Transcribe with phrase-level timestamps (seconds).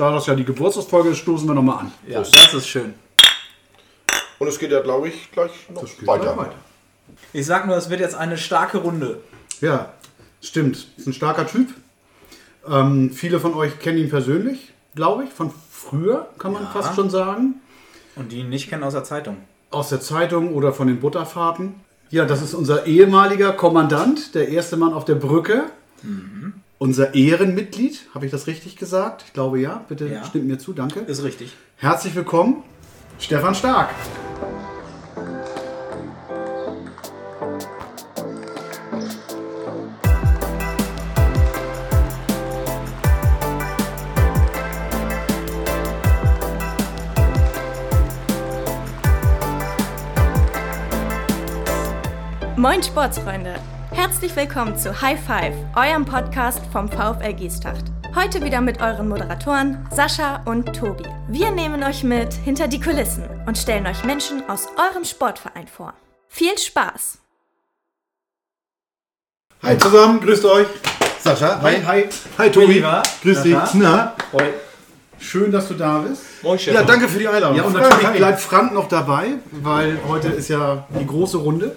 [0.00, 1.92] da das ja die Geburtstagsfolge ist, stoßen wir nochmal an.
[2.06, 2.94] Ja, das ist schön.
[4.38, 6.34] Und es geht ja, glaube ich, gleich noch weiter.
[6.34, 6.48] gleich
[7.34, 9.20] Ich sag nur, es wird jetzt eine starke Runde.
[9.60, 9.92] Ja,
[10.40, 10.88] stimmt.
[10.96, 11.68] Ist ein starker Typ.
[12.66, 16.70] Ähm, viele von euch kennen ihn persönlich, glaube ich, von früher, kann man Ja.
[16.70, 17.60] fast schon sagen.
[18.16, 19.36] Und die ihn nicht kennen aus der Zeitung.
[19.70, 21.74] Aus der Zeitung oder von den Butterfahrten.
[22.10, 25.64] Ja, das ist unser ehemaliger Kommandant, der erste Mann auf der Brücke.
[26.82, 29.24] Unser Ehrenmitglied, habe ich das richtig gesagt?
[29.26, 29.84] Ich glaube ja.
[29.86, 30.24] Bitte Ja.
[30.24, 31.00] stimmt mir zu, danke.
[31.00, 31.52] Ist richtig.
[31.76, 32.62] Herzlich willkommen,
[33.18, 33.90] Stefan Stark.
[52.56, 53.60] Moin Sportsfreunde!
[54.02, 57.84] Herzlich willkommen zu High Five, eurem Podcast vom VfL Giestacht.
[58.14, 61.04] Heute wieder mit euren Moderatoren Sascha und Tobi.
[61.28, 65.92] Wir nehmen euch mit hinter die Kulissen und stellen euch Menschen aus eurem Sportverein vor.
[66.28, 67.18] Viel Spaß!
[69.64, 70.66] Hi zusammen, grüßt euch.
[71.22, 72.08] Sascha, hi, hi.
[72.38, 73.02] Hi Tobi, lieber.
[73.22, 73.54] grüß dich.
[73.74, 74.44] Na, Hoi.
[75.18, 76.22] schön, dass du da bist.
[76.42, 77.54] Moin, Ja, danke für die Einladung.
[77.54, 78.16] Ja, und natürlich hi.
[78.16, 81.76] bleibt Frank noch dabei, weil heute ist ja die große Runde.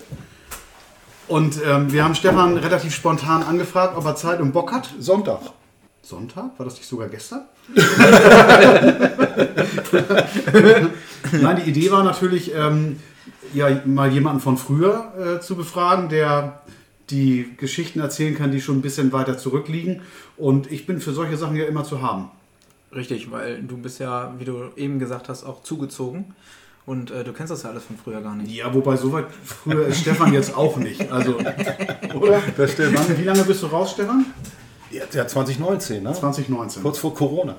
[1.28, 4.90] Und ähm, wir haben Stefan relativ spontan angefragt, ob er Zeit und Bock hat.
[5.00, 5.42] Sonntag.
[6.02, 6.58] Sonntag?
[6.58, 7.44] War das nicht sogar gestern?
[11.32, 13.00] Nein, die Idee war natürlich, ähm,
[13.54, 16.62] ja, mal jemanden von früher äh, zu befragen, der
[17.10, 20.02] die Geschichten erzählen kann, die schon ein bisschen weiter zurückliegen.
[20.36, 22.32] Und ich bin für solche Sachen ja immer zu haben.
[22.94, 26.36] Richtig, weil du bist ja, wie du eben gesagt hast, auch zugezogen.
[26.86, 28.52] Und äh, du kennst das ja alles von früher gar nicht.
[28.52, 31.10] Ja, wobei so weit früher ist Stefan jetzt auch nicht.
[31.12, 31.38] Also,
[32.16, 32.42] oder?
[32.58, 32.98] Das stimmt.
[32.98, 34.26] Wann, wie lange bist du raus, Stefan?
[34.92, 36.14] Ja, ja, 2019, ne?
[36.14, 36.84] 2019.
[36.84, 37.56] Kurz vor Corona.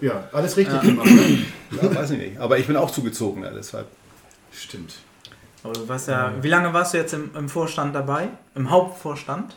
[0.00, 1.06] Ja, alles richtig gemacht.
[1.10, 1.44] ne?
[1.82, 2.38] Ja, weiß ich nicht.
[2.38, 3.86] Aber ich bin auch zugezogen, ja, deshalb.
[4.52, 4.94] Stimmt.
[5.64, 8.28] Aber du warst ja, wie lange warst du jetzt im, im Vorstand dabei?
[8.54, 9.56] Im Hauptvorstand?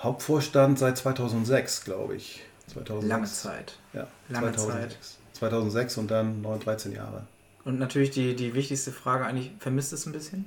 [0.00, 2.42] Hauptvorstand seit 2006, glaube ich.
[2.72, 3.08] 2006.
[3.08, 3.78] Lange Zeit.
[3.92, 5.18] Ja, Lange 2006.
[5.34, 7.22] 2006 und dann 9, 13 Jahre.
[7.68, 10.46] Und natürlich die, die wichtigste Frage eigentlich, vermisst es ein bisschen?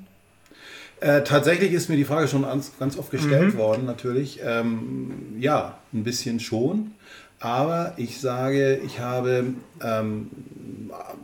[1.01, 4.39] Äh, tatsächlich ist mir die Frage schon ans, ganz oft gestellt worden, natürlich.
[4.43, 6.95] Ähm, ja, ein bisschen schon.
[7.39, 10.31] Aber ich sage, ich habe, ähm,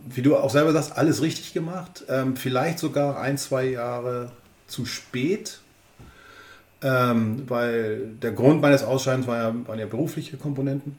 [0.07, 2.03] wie du auch selber sagst, alles richtig gemacht.
[2.09, 4.31] Ähm, vielleicht sogar ein, zwei Jahre
[4.67, 5.61] zu spät.
[6.83, 10.95] Ähm, weil der Grund meines Ausscheidens war ja, waren ja berufliche Komponenten.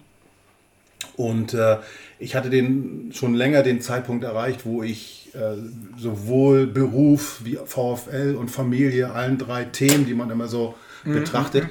[1.18, 1.78] Und äh,
[2.20, 5.56] ich hatte den schon länger den Zeitpunkt erreicht, wo ich äh,
[5.98, 11.68] sowohl Beruf wie VfL und Familie, allen drei Themen, die man immer so betrachtet,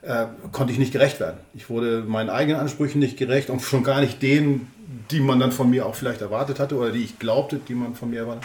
[0.00, 1.36] äh, konnte ich nicht gerecht werden.
[1.54, 4.70] Ich wurde meinen eigenen Ansprüchen nicht gerecht und schon gar nicht denen,
[5.10, 7.94] die man dann von mir auch vielleicht erwartet hatte oder die ich glaubte, die man
[7.94, 8.44] von mir erwartet.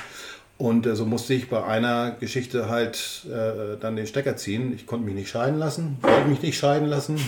[0.62, 4.74] Und äh, so musste ich bei einer Geschichte halt äh, dann den Stecker ziehen.
[4.76, 7.16] Ich konnte mich nicht scheiden lassen, wollte mich nicht scheiden lassen.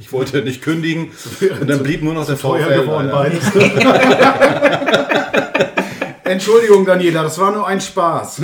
[0.00, 1.10] Ich wollte nicht kündigen.
[1.60, 2.80] Und dann blieb nur noch der Teuer VfL.
[2.80, 3.10] geworden.
[6.24, 8.42] Entschuldigung, Daniela, das war nur ein Spaß.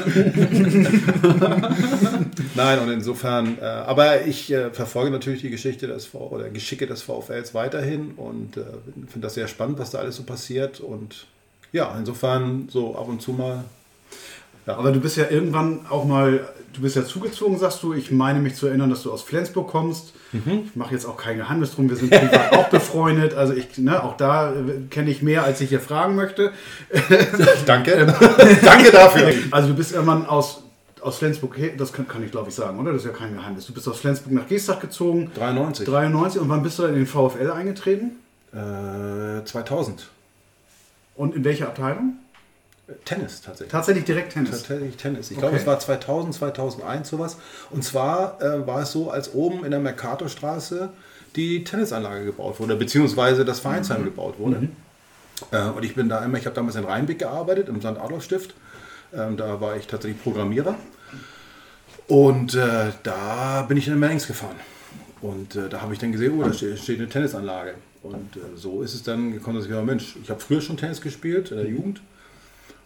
[2.54, 6.87] Nein, und insofern, äh, aber ich äh, verfolge natürlich die Geschichte des v oder Geschicke
[6.87, 8.62] des VfLs weiterhin und äh,
[9.06, 10.81] finde das sehr spannend, was da alles so passiert.
[10.81, 11.27] Und
[11.72, 13.65] ja, insofern so ab und zu mal.
[14.67, 17.93] Aber du bist ja irgendwann auch mal, du bist ja zugezogen, sagst du.
[17.93, 20.15] Ich meine mich zu erinnern, dass du aus Flensburg kommst.
[20.33, 23.35] Ich mache jetzt auch kein Geheimnis drum, wir sind privat auch befreundet.
[23.35, 24.55] Also ich, ne, auch da äh,
[24.91, 26.53] kenne ich mehr, als ich hier fragen möchte.
[27.67, 28.07] Danke.
[28.63, 29.33] Danke dafür.
[29.53, 30.65] Also du bist irgendwann aus,
[31.01, 32.93] aus Flensburg, das kann, kann ich glaube ich sagen, oder?
[32.93, 33.67] Das ist ja kein Geheimnis.
[33.67, 35.87] Du bist aus Flensburg nach Geestach gezogen, 93.
[35.87, 36.41] 93.
[36.41, 38.17] Und wann bist du dann in den VfL eingetreten?
[38.53, 40.09] Äh, 2000.
[41.15, 42.15] Und in welche Abteilung?
[43.05, 43.72] Tennis tatsächlich.
[43.72, 44.50] Tatsächlich direkt Tennis.
[44.50, 45.31] Tatsächlich Tennis.
[45.31, 45.62] Ich glaube, Okay.
[45.62, 47.37] es war 2000, 2001 sowas.
[47.71, 50.91] Und zwar äh, war es so, als oben in der Mercatorstraße
[51.37, 54.69] die Tennisanlage gebaut wurde, beziehungsweise das Vereinsheim gebaut wurde.
[55.50, 57.86] Äh, und ich bin da immer, ich habe damals in Rheinbeck gearbeitet, im St.
[57.86, 58.54] Adolf Stift.
[59.15, 60.75] Ähm, da war ich tatsächlich Programmierer.
[62.07, 64.57] Und äh, da bin ich in den Mannings gefahren.
[65.22, 67.75] Und äh, da habe ich dann gesehen, oh, da steht, steht eine Tennisanlage.
[68.03, 70.77] Und äh, so ist es dann gekommen, dass ich gesagt Mensch, ich habe früher schon
[70.77, 72.03] Tennis gespielt, in der Jugend.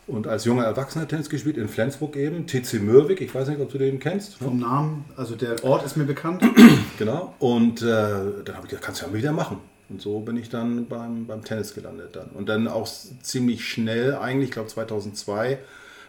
[0.08, 3.70] Und als junger Erwachsener Tennis gespielt, in Flensburg eben, TC Mürwik, ich weiß nicht, ob
[3.70, 4.40] du den kennst.
[4.40, 4.48] Ne?
[4.48, 6.42] Vom Namen, also der Ort ist mir bekannt.
[6.98, 7.32] Genau.
[7.38, 9.58] Und äh, dann habe ich gedacht, kannst du ja mal wieder machen.
[9.88, 12.30] Und so bin ich dann beim, beim Tennis gelandet dann.
[12.30, 12.88] Und dann auch
[13.22, 15.58] ziemlich schnell, eigentlich, ich glaube 2002,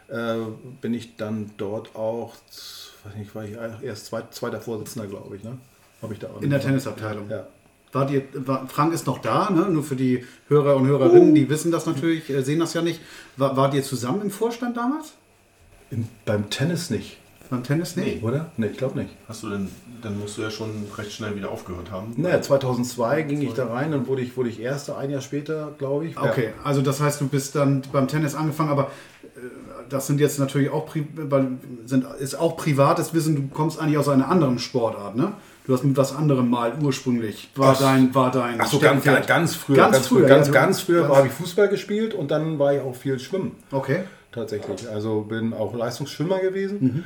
[0.07, 0.35] äh,
[0.81, 2.33] bin ich dann dort auch,
[3.03, 5.59] weiß nicht, war ich erst zweit, zweiter Vorsitzender, glaube ich, ne?
[6.01, 7.29] Habe ich da auch In der Tennisabteilung.
[7.29, 7.45] Ja.
[7.91, 9.67] Wart ihr, war, Frank ist noch da, ne?
[9.69, 13.01] nur für die Hörer und Hörerinnen, die wissen das natürlich, äh, sehen das ja nicht.
[13.35, 15.13] War, wart ihr zusammen im Vorstand damals?
[15.89, 17.17] Im, beim Tennis nicht,
[17.49, 18.21] Beim Tennis nicht?
[18.21, 18.51] oder?
[18.57, 19.09] Nee, ich glaube nicht.
[19.27, 19.69] Hast du denn,
[20.03, 22.13] dann musst du ja schon recht schnell wieder aufgehört haben.
[22.15, 25.73] Naja, 2002 ging ich da rein, dann wurde ich, wurde ich Erster, ein Jahr später,
[25.79, 26.17] glaube ich.
[26.17, 28.91] Okay, also das heißt, du bist dann beim Tennis angefangen, aber
[29.23, 29.39] äh,
[29.89, 30.95] das sind jetzt natürlich auch,
[31.85, 35.33] sind, ist auch privates Wissen, du kommst eigentlich aus einer anderen Sportart, ne?
[35.69, 39.03] Du hast mit was anderem mal ursprünglich, war Ach, dein, war dein Ach so, ganz,
[39.03, 39.75] ganz, ganz früher.
[39.75, 42.73] Ganz Ganz, früher, früher, ganz, ja, ganz früher habe ich Fußball gespielt und dann war
[42.73, 43.55] ich auch viel Schwimmen.
[43.69, 43.99] Okay.
[44.31, 44.89] Tatsächlich.
[44.89, 46.77] Also bin auch Leistungsschwimmer gewesen.
[46.81, 47.03] Mhm.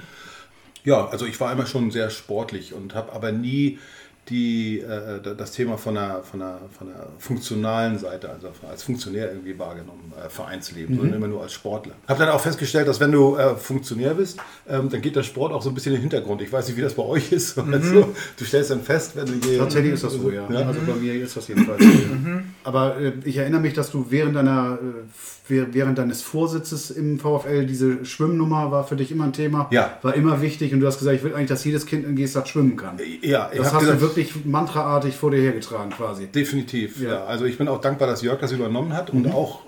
[0.85, 3.79] Ja, also ich war immer schon sehr sportlich und habe aber nie
[4.29, 9.29] die, äh, das Thema von einer, von, einer, von einer funktionalen Seite, also als Funktionär
[9.31, 10.99] irgendwie wahrgenommen, äh, Vereinsleben, Mhm.
[10.99, 11.93] sondern immer nur als Sportler.
[12.07, 14.39] Habe dann auch festgestellt, dass wenn du äh, Funktionär bist,
[14.69, 16.41] ähm, dann geht der Sport auch so ein bisschen in den Hintergrund.
[16.41, 17.57] Ich weiß nicht, wie das bei euch ist.
[17.73, 19.57] Also, du stellst dann fest, wenn du hier...
[19.57, 19.63] Mhm.
[19.63, 20.47] Tatsächlich ist das so, ja.
[20.49, 20.67] Ja.
[20.67, 21.89] Also bei mir ist das jedenfalls so.
[21.89, 22.41] ja.
[22.63, 27.19] Aber äh, ich erinnere mich, dass du während deiner äh, wäh- während deines Vorsitzes im
[27.19, 29.67] VfL diese Schwimmnummer war für dich immer ein Thema.
[29.71, 29.97] Ja.
[30.01, 32.47] War immer wichtig und du hast gesagt, ich will eigentlich, dass jedes Kind in Gestadt
[32.47, 32.97] schwimmen kann.
[33.21, 34.12] Ja, ich Das hast gesagt, du wirklich
[34.45, 36.27] mantraartig vor dir hergetragen quasi.
[36.27, 37.09] Definitiv, Ja.
[37.09, 37.25] ja.
[37.25, 39.61] Also ich bin auch dankbar, dass Jörg das übernommen hat und auch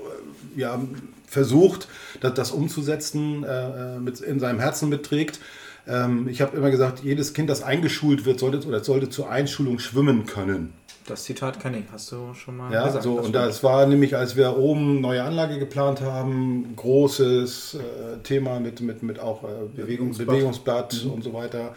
[0.56, 0.80] äh, ja,
[1.28, 1.88] versucht,
[2.22, 5.40] das, das umzusetzen, äh, mit, in seinem Herzen mitträgt.
[5.88, 9.80] Ähm, ich habe immer gesagt, jedes Kind, das eingeschult wird, sollte oder sollte zur Einschulung
[9.80, 10.74] schwimmen können.
[11.08, 13.04] Das Zitat kenne ich, hast du schon mal Ja, gesagt.
[13.04, 18.18] so, das und das war nämlich, als wir oben neue Anlage geplant haben, großes äh,
[18.24, 20.28] Thema mit, mit, mit auch äh, Bewegungsblatt.
[20.28, 21.76] Bewegungsblatt und so weiter,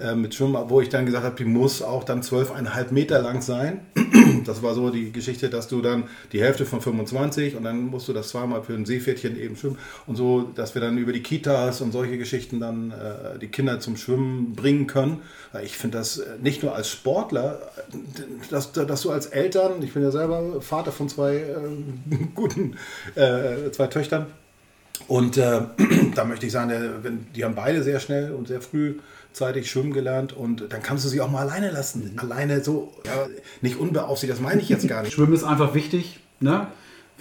[0.00, 3.42] äh, mit Schwimmen, wo ich dann gesagt habe, die muss auch dann 12,5 Meter lang
[3.42, 3.80] sein.
[4.44, 8.08] Das war so die Geschichte, dass du dann die Hälfte von 25 und dann musst
[8.08, 9.76] du das zweimal für ein Seepferdchen eben schwimmen
[10.06, 13.80] und so, dass wir dann über die Kitas und solche Geschichten dann äh, die Kinder
[13.80, 15.20] zum Schwimmen bringen können.
[15.62, 17.96] Ich finde das äh, nicht nur als Sportler, äh,
[18.50, 21.54] dass, dass du als Eltern, ich bin ja selber Vater von zwei äh,
[22.34, 22.76] guten,
[23.14, 24.26] äh, zwei Töchtern,
[25.08, 25.36] und
[26.14, 28.60] da möchte ich sagen, die haben beide sehr schnell und sehr
[29.32, 32.12] frühzeitig schwimmen gelernt und dann kannst du sie auch mal alleine lassen.
[32.16, 33.26] Alleine so, ja,
[33.60, 35.12] nicht unbeaufsichtigt, das meine ich jetzt gar nicht.
[35.12, 36.66] Schwimmen ist einfach wichtig, ne?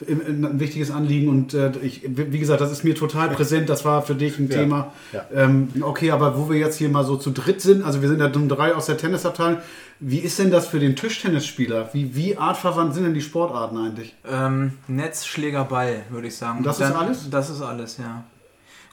[0.08, 3.68] Ein wichtiges Anliegen und äh, ich, wie gesagt, das ist mir total präsent.
[3.68, 4.94] Das war für dich ein Ja, Thema.
[5.12, 5.26] ja.
[5.36, 8.22] Ähm, okay, aber wo wir jetzt hier mal so zu dritt sind, also wir sind
[8.22, 9.58] ja nun drei aus der Tennisabteilung.
[10.00, 11.90] Wie ist denn das für den Tischtennisspieler?
[11.92, 14.16] Wie, wie artverwandt sind denn die Sportarten eigentlich?
[14.26, 16.60] Ähm, Netz, Schläger, Ball, würde ich sagen.
[16.60, 17.30] Und das ist alles?
[17.30, 18.24] Das ist alles, ja.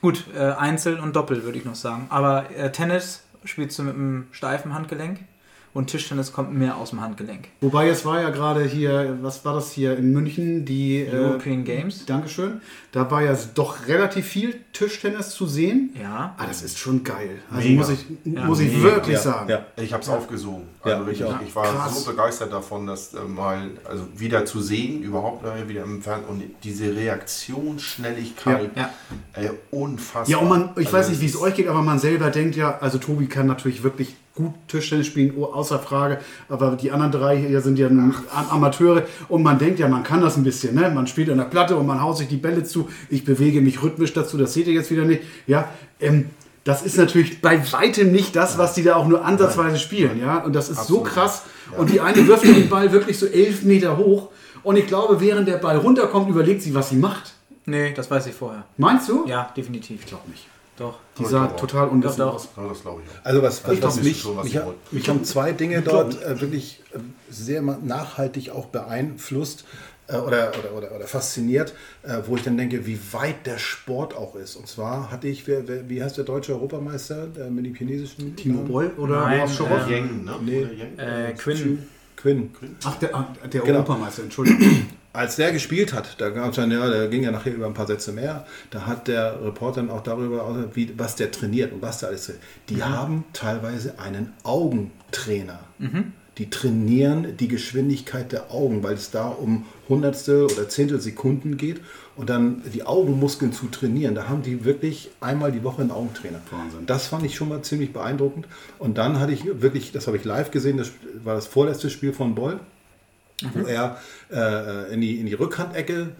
[0.07, 2.07] Gut, äh, Einzel und Doppel, würde ich noch sagen.
[2.11, 5.19] Aber äh, Tennis spielst du mit einem steifen Handgelenk
[5.77, 7.49] und Tischtennis kommt mehr aus dem Handgelenk.
[7.61, 11.65] Wobei es war ja gerade hier, was war das hier in München, die äh, European
[11.65, 12.07] Games.
[12.07, 12.61] Dankeschön.
[12.93, 15.91] Da war ja doch relativ viel Tischtennis zu sehen.
[16.01, 16.35] Ja.
[16.39, 17.39] Ah, das ist schon geil.
[17.51, 17.81] Also Mega.
[17.81, 18.83] muss ich, Ja, muss ich mega.
[18.85, 19.51] wirklich Ja, sagen.
[19.51, 19.67] ja.
[19.77, 20.63] Ich habe es aufgesogen.
[20.85, 21.41] Ja, Also ich auch.
[21.47, 22.05] ich war Krass.
[22.05, 26.43] so begeistert davon, das äh, mal also wieder zu sehen, überhaupt wieder im Fernsehen und
[26.65, 28.91] diese Reaktionsschnelligkeit, Ja.
[29.35, 30.29] Ey, unfassbar.
[30.29, 32.57] Ja, und man, ich Also weiß nicht, wie es euch geht, aber man selber denkt
[32.57, 36.19] ja, also Tobi kann natürlich wirklich gut Tischtennis spielen, oh, außer Frage,
[36.49, 38.15] aber die anderen drei hier sind ja Am-
[38.51, 40.89] Amateure und man denkt ja, man kann das ein bisschen, ne?
[40.95, 43.83] Man spielt an der Platte und man haut sich die Bälle zu, ich bewege mich
[43.83, 45.69] rhythmisch dazu, das seht ihr jetzt wieder nicht, ja,
[45.99, 46.27] ähm,
[46.63, 50.39] das ist natürlich bei weitem nicht das, was die da auch nur ansatzweise spielen, ja,
[50.45, 51.05] und das ist so Absolut.
[51.07, 51.43] krass
[51.79, 54.29] und die eine wirft den Ball wirklich so elf Meter hoch
[54.63, 57.33] und ich glaube, während der Ball runterkommt, überlegt sie, was sie macht.
[57.67, 58.65] Nee, das weiß ich vorher.
[58.77, 59.27] Meinst du?
[59.27, 60.01] Ja, definitiv.
[60.03, 60.47] Ich glaube nicht.
[60.79, 60.99] Doch.
[61.19, 62.35] Die sah total unwissen doch.
[62.35, 62.49] aus.
[62.57, 63.25] Ja, das glaube ich auch.
[63.25, 66.23] Also was, was, was das mich, ist schon, was mich, mich haben zwei Dinge dort
[66.23, 66.99] äh, wirklich äh,
[67.31, 69.65] sehr ma- nachhaltig auch beeinflusst
[70.09, 74.15] äh, oder, oder, oder, oder fasziniert, äh, wo ich dann denke, wie weit der Sport
[74.15, 74.55] auch ist.
[74.57, 78.37] Und zwar hatte ich, wer, wer, wie heißt der deutsche Europameister der mit dem chinesischen
[78.37, 78.63] Timo?
[78.63, 79.89] Boll oder Nein, Horst Schorroff?
[79.89, 80.35] äh, Yang, ne?
[80.45, 80.61] Nee.
[80.65, 80.99] Oder Yang?
[80.99, 81.87] Äh, Quinn.
[82.17, 82.51] Quinn.
[82.85, 83.11] Ach, der,
[83.53, 83.75] der Genau.
[83.79, 84.87] Europameister, Entschuldigung.
[85.17, 87.75] Als der gespielt hat, da gab es dann, ja, der ging ja nachher über ein
[87.75, 91.81] paar Sätze mehr, da hat der Reporter dann auch darüber, wie, was der trainiert und
[91.81, 92.45] was da alles trainiert.
[92.69, 95.61] Die haben teilweise einen Augentrainer.
[96.39, 101.81] Die trainieren die Geschwindigkeit der Augen, weil es da um Hundertstel oder Zehntel Sekunden geht
[102.15, 104.15] und dann die Augenmuskeln zu trainieren.
[104.15, 106.41] Da haben die wirklich einmal die Woche einen Augentrainer.
[106.51, 106.85] Wahnsinn.
[106.85, 108.47] Das fand ich schon mal ziemlich beeindruckend.
[108.79, 110.91] Und dann hatte ich wirklich, das habe ich live gesehen, das
[111.25, 112.61] war das vorletzte Spiel von Boll
[113.55, 113.99] wo er
[114.33, 116.13] äh, in, die, in die Rückhandecke,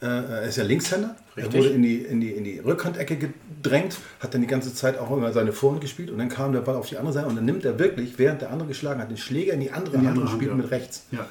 [0.00, 1.60] äh, er ist ja Linkshänder, er Richtig.
[1.60, 5.10] wurde in die, in, die, in die Rückhandecke gedrängt, hat dann die ganze Zeit auch
[5.16, 7.44] immer seine Vorhand gespielt und dann kam der Ball auf die andere Seite und dann
[7.44, 10.06] nimmt er wirklich, während der andere geschlagen hat, den Schläger in die andere In die
[10.06, 10.64] Hand andere und spielt Hand, ja.
[10.64, 11.06] mit rechts.
[11.10, 11.26] Ja.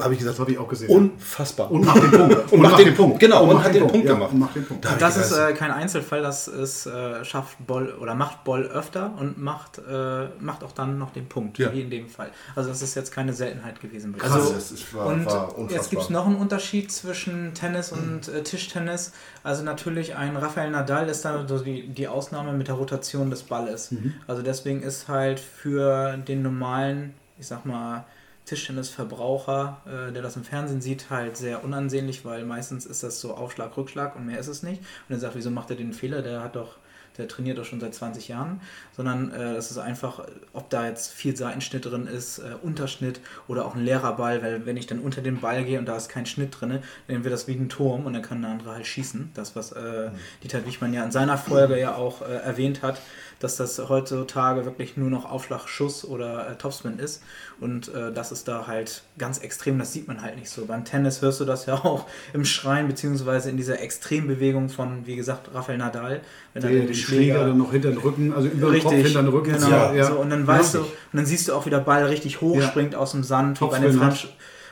[0.00, 0.90] Habe ich gesagt, habe ich auch gesehen.
[0.90, 1.70] unfassbar.
[1.70, 2.52] Und macht den Punkt.
[2.52, 3.18] Und macht den Punkt.
[3.20, 4.32] Genau, und hat den Punkt ja, gemacht.
[4.32, 4.84] und macht den Punkt.
[4.84, 9.12] Da Das ist äh, kein Einzelfall, das ist, äh, schafft Boll oder macht Boll öfter
[9.18, 11.72] und macht, äh, macht auch dann noch den Punkt, Ja.
[11.72, 12.30] wie in dem Fall.
[12.54, 14.16] Also das ist jetzt keine Seltenheit gewesen.
[14.18, 15.70] Krass, Also, das ist, war, und war unfassbar.
[15.70, 19.12] jetzt gibt es noch einen Unterschied zwischen Tennis und äh, Tischtennis.
[19.42, 23.42] Also natürlich ein Rafael Nadal ist da so die, die Ausnahme mit der Rotation des
[23.44, 23.94] Balles.
[24.26, 28.04] Also deswegen ist halt für den normalen, ich sag mal,
[28.46, 33.34] Tischtennisverbraucher, äh, der das im Fernsehen sieht, halt sehr unansehnlich, weil meistens ist das so
[33.34, 34.80] Aufschlag, Rückschlag und mehr ist es nicht.
[35.08, 36.22] Und er sagt, wieso macht er den Fehler?
[36.22, 36.76] Der hat doch,
[37.18, 38.60] der trainiert doch schon seit 20 Jahren,
[38.96, 43.64] sondern äh, das ist einfach, ob da jetzt viel Seitenschnitt drin ist, äh, Unterschnitt oder
[43.64, 46.08] auch ein leerer Ball, weil wenn ich dann unter den Ball gehe und da ist
[46.08, 48.86] kein Schnitt drin, dann wird das wie ein Turm und dann kann der andere halt
[48.86, 49.30] schießen.
[49.34, 50.10] Das, was äh,
[50.42, 53.00] Dieter Wichmann ja in seiner Folge ja auch äh, erwähnt hat,
[53.38, 57.22] dass das heutzutage wirklich nur noch Aufschlag, Schuss oder äh, Topspin ist.
[57.60, 60.64] Und äh, das ist da halt ganz extrem, das sieht man halt nicht so.
[60.66, 65.16] Beim Tennis hörst du das ja auch im Schreien, beziehungsweise in dieser Extrembewegung von, wie
[65.16, 66.20] gesagt, Rafael Nadal.
[66.54, 69.06] Wenn er Den, den Schläger dann noch hinter den Rücken, also über den Kopf, Richtig,
[69.12, 69.52] hinter den Rücken.
[69.52, 69.68] genau.
[69.70, 70.04] Ja, ja.
[70.06, 70.84] So, und dann weißt du, Ja.
[70.84, 73.66] und dann siehst du auch, wie der Ball richtig hoch springt aus dem Sand, wie
[73.66, 73.92] bei den.
[73.92, 74.28] French,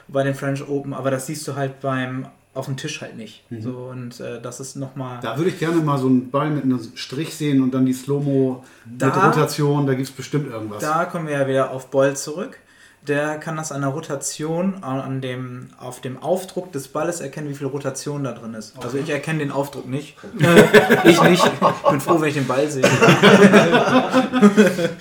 [0.08, 3.50] bei den French Open, aber das siehst du halt beim auf dem Tisch halt nicht.
[3.50, 3.62] Mhm.
[3.62, 5.18] So, und äh, das ist nochmal.
[5.22, 7.92] Da würde ich gerne mal so einen Ball mit einem Strich sehen und dann die
[7.92, 10.80] Slow-Mo mit Da- Rotation, da gibt es bestimmt irgendwas.
[10.80, 12.58] Da kommen wir ja wieder auf Boll zurück.
[13.06, 17.54] Der kann das an der Rotation, an- dem, auf dem Aufdruck des Balles erkennen, wie
[17.54, 18.72] viel Rotation da drin ist.
[18.82, 20.16] Also ich erkenne den Aufdruck nicht.
[21.04, 21.44] ich nicht.
[21.44, 22.82] Ich bin froh, wenn ich den Ball sehe.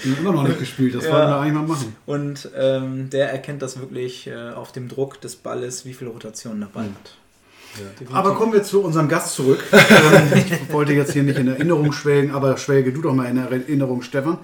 [0.04, 1.12] Ich immer noch nicht gespielt, das Ja.
[1.14, 1.96] wollen wir eigentlich mal machen.
[2.06, 6.60] Und ähm, der erkennt das wirklich äh, auf dem Druck des Balles, wie viel Rotation
[6.60, 7.16] der Ball hat.
[7.80, 8.14] Definitiv.
[8.16, 9.64] Aber kommen wir zu unserem Gast zurück.
[9.72, 13.38] ähm, ich wollte jetzt hier nicht in Erinnerung schwelgen, aber schwelge du doch mal in
[13.38, 14.38] Erinnerung, Stefan.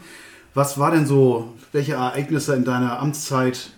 [0.53, 3.71] Was war denn so, welche Ereignisse in deiner Amtszeit,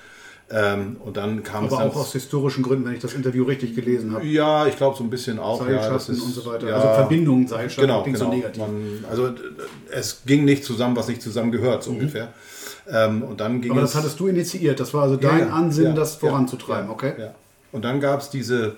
[0.55, 3.43] Ähm, und dann kam Aber es dann, auch aus historischen Gründen, wenn ich das Interview
[3.43, 4.23] richtig gelesen habe.
[4.25, 5.59] ja, ich glaube so ein bisschen auch.
[5.67, 6.67] Ja, Seilschaften ist, und so weiter.
[6.69, 8.17] Ja, also Verbindungen, Seilschaften, Genau, genau.
[8.19, 8.61] so negativ.
[8.61, 9.31] Man, also äh,
[9.91, 12.27] es ging nicht zusammen, was nicht zusammen gehört, so ungefähr.
[12.87, 13.77] Ähm, und dann ging Mhm.
[13.77, 14.79] Aber das hattest du initiiert.
[14.79, 17.13] Das war also Ja, dein ja, Ansinnen, ja, das ja, voranzutreiben, ja, okay?
[17.17, 17.33] Ja.
[17.71, 18.75] Und dann gab es diese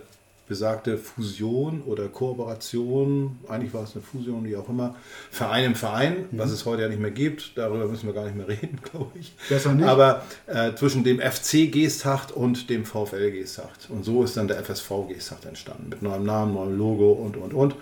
[0.48, 4.96] besagte Fusion oder Kooperation, eigentlich war es eine Fusion, wie auch immer,
[5.32, 6.38] Verein im Verein, Mhm.
[6.38, 9.12] was es heute ja nicht mehr gibt, darüber müssen wir gar nicht mehr reden, glaube
[9.20, 9.34] ich.
[9.50, 9.88] Besser nicht.
[9.88, 13.90] Aber äh, zwischen dem FC Geesthacht und dem VfL Geesthacht.
[13.90, 17.54] Und so ist dann der FSV Geesthacht entstanden, mit neuem Namen, neuem Logo und, und,
[17.54, 17.76] und.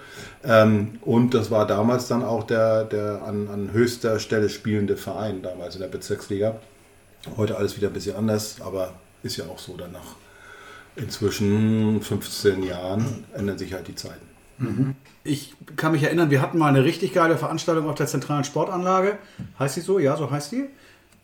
[0.43, 5.41] Ähm, und das war damals dann auch der, der an, an höchster Stelle spielende Verein,
[5.41, 6.55] damals in der Bezirksliga.
[7.37, 10.15] Heute alles wieder ein bisschen anders, aber ist ja auch so danach.
[10.95, 14.25] Inzwischen 15 Jahren ändern sich halt die Zeiten.
[15.23, 19.17] Ich kann mich erinnern, wir hatten mal eine richtig geile Veranstaltung auf der zentralen Sportanlage.
[19.57, 19.99] Heißt die so?
[19.99, 20.65] Ja, so heißt die.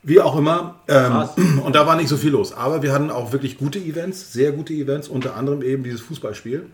[0.03, 0.75] Wie auch immer.
[0.87, 1.11] Ähm,
[1.65, 2.53] und da war nicht so viel los.
[2.53, 6.65] Aber wir hatten auch wirklich gute Events, sehr gute Events, unter anderem eben dieses Fußballspiel,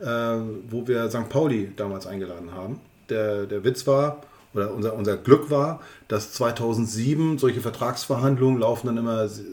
[0.00, 0.04] äh,
[0.68, 1.28] wo wir St.
[1.28, 2.80] Pauli damals eingeladen haben.
[3.10, 4.22] Der, der Witz war,
[4.54, 9.44] oder unser, unser Glück war, dass 2007 solche Vertragsverhandlungen laufen dann immer se-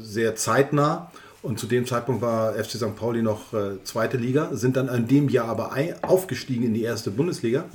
[0.00, 1.10] sehr zeitnah.
[1.46, 2.96] Und zu dem Zeitpunkt war FC St.
[2.96, 6.82] Pauli noch äh, zweite Liga, sind dann in dem Jahr aber ein, aufgestiegen in die
[6.82, 7.66] erste Bundesliga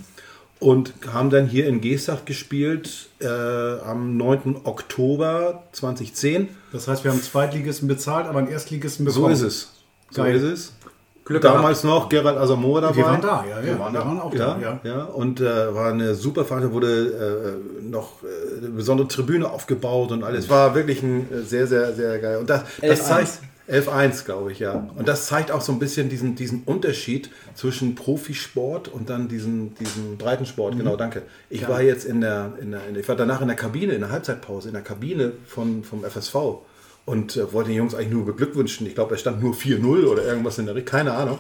[0.59, 4.57] und haben dann hier in Geesthacht gespielt äh, am 9.
[4.65, 6.49] Oktober 2010.
[6.73, 9.33] Das heißt, wir haben Zweitligisten bezahlt, aber einen Erstligisten So bekommen.
[9.33, 9.71] ist es.
[10.09, 10.35] So Geil.
[10.35, 10.73] ist es.
[11.23, 12.97] Glück Damals noch Gerald Asamoah dabei.
[12.97, 13.65] Wir waren da, ja, ja.
[13.65, 14.23] Wir waren waren, da.
[14.23, 14.79] auch Ja, da, ja.
[14.83, 15.03] ja.
[15.05, 20.25] und äh, war eine super Veranstaltung, wurde äh, noch äh, eine besondere Tribüne aufgebaut und
[20.25, 20.49] alles.
[20.49, 22.37] War wirklich ein äh, sehr, sehr, sehr geil.
[22.37, 23.03] Und das, das 11-1.
[23.03, 23.39] zeigt
[23.71, 24.89] 11-1, glaube ich, ja.
[24.95, 29.73] Und das zeigt auch so ein bisschen diesen, diesen Unterschied zwischen Profisport und dann diesen,
[29.75, 30.77] diesen Breitensport.
[30.77, 31.21] Genau, danke.
[31.49, 33.93] Ich war jetzt in der, in der, in der, ich war danach in der Kabine,
[33.93, 36.35] in der Halbzeitpause, in der Kabine von, vom FSV
[37.05, 38.85] und äh, wollte den Jungs eigentlich nur beglückwünschen.
[38.87, 41.39] Ich glaube, da stand nur 4-0 oder irgendwas in der Richtung, keine Ahnung.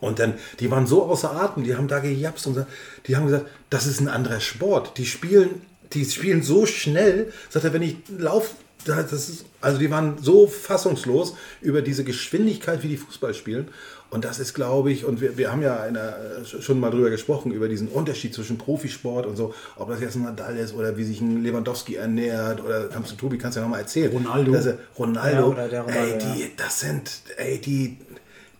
[0.00, 2.70] Und dann, die waren so außer Atem, die haben da gejapst und gesagt-
[3.06, 4.96] die haben gesagt, das ist ein anderer Sport.
[4.96, 5.62] Die spielen,
[5.92, 8.54] die spielen so schnell, sagt er, wenn ich laufe,
[8.88, 13.68] das ist, also die waren so fassungslos über diese Geschwindigkeit, wie die Fußball spielen.
[14.10, 17.10] Und das ist, glaube ich, und wir, wir haben ja in der, schon mal drüber
[17.10, 20.96] gesprochen, über diesen Unterschied zwischen Profisport und so, ob das jetzt ein Nadal ist oder
[20.96, 24.10] wie sich ein Lewandowski ernährt oder kannst du, Tobi, kannst du ja nochmal erzählen.
[24.10, 24.54] Ronaldo.
[24.54, 27.98] Er, Ronaldo, Ja, oder der Ronaldo, ey, die, das sind, ey, die,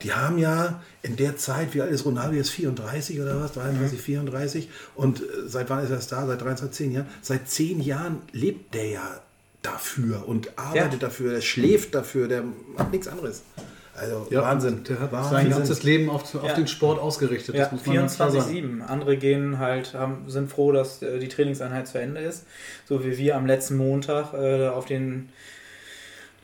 [0.03, 3.53] die haben ja in der Zeit, wie alt ist Ronaldo jetzt 34 oder was?
[3.53, 6.27] 33, 34 und äh, seit wann ist er da?
[6.27, 7.07] Seit 23, 10 Jahren?
[7.23, 9.21] Seit 10 Jahren lebt der ja
[9.63, 10.99] dafür und arbeitet Ja.
[10.99, 12.43] dafür, der schläft dafür, der
[12.77, 13.43] macht nichts anderes.
[13.97, 14.85] Also Ja, Wahnsinn.
[14.85, 15.33] Der hat Wahnsinn.
[15.33, 16.55] sein ganzes Leben auf, auf Ja.
[16.55, 17.57] den Sport ausgerichtet.
[17.57, 18.45] Ja, das muss man ganz klar sagen.
[18.49, 18.83] 24-7.
[18.83, 22.45] Andere gehen halt, haben, sind froh, dass äh, die Trainingseinheit zu Ende ist.
[22.89, 25.31] So wie wir am letzten Montag äh, auf den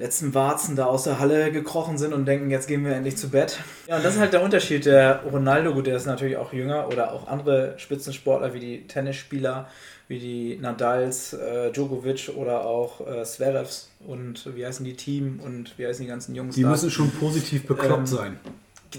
[0.00, 3.28] letzten Warzen da aus der Halle gekrochen sind und denken, jetzt gehen wir endlich zu
[3.30, 3.60] Bett.
[3.86, 4.84] Ja, und das ist halt der Unterschied.
[4.86, 9.68] Der Ronaldo, gut, der ist natürlich auch jünger oder auch andere Spitzensportler wie die Tennisspieler,
[10.08, 15.78] wie die Nadals, äh, Djokovic oder auch äh, Zverevs und wie heißen die Team und
[15.78, 16.68] wie heißen die ganzen Jungs Die da?
[16.68, 18.38] müssen schon positiv bekloppt Ähm, sein.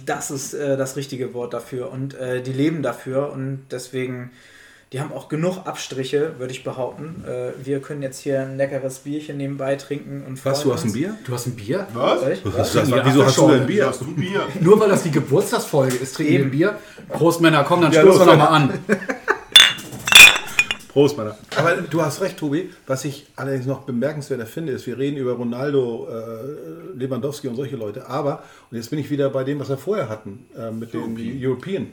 [0.06, 1.92] Das ist äh, das richtige Wort dafür.
[1.92, 4.32] Und äh, die leben dafür und deswegen,
[4.92, 7.24] die haben auch genug Abstriche, würde ich behaupten.
[7.26, 10.92] Äh, wir können jetzt hier ein leckeres Bierchen nebenbei trinken und Was, du hast ein.
[10.92, 11.16] Bier?
[11.26, 11.88] Du hast ein Bier?
[11.94, 12.22] Was?
[12.24, 12.74] Was, Was?
[12.74, 13.88] das, Ja, wieso hast du denn Bier?
[13.88, 14.42] Hast du Bier?
[14.60, 16.80] Nur weil das die Geburtstagsfolge ist, trinken wir ein Bier.
[17.10, 18.74] Prost, Männer, komm, dann Ja, stoßen wir nochmal an.
[20.96, 21.38] Prost, meiner.
[21.58, 22.70] Aber du hast recht, Tobi.
[22.88, 27.76] Was ich allerdings noch bemerkenswerter finde, ist, wir reden über Ronaldo, äh, Lewandowski und solche
[27.76, 28.08] Leute.
[28.08, 31.18] Aber, und jetzt bin ich wieder bei dem, was wir vorher hatten, äh, mit den
[31.20, 31.88] European.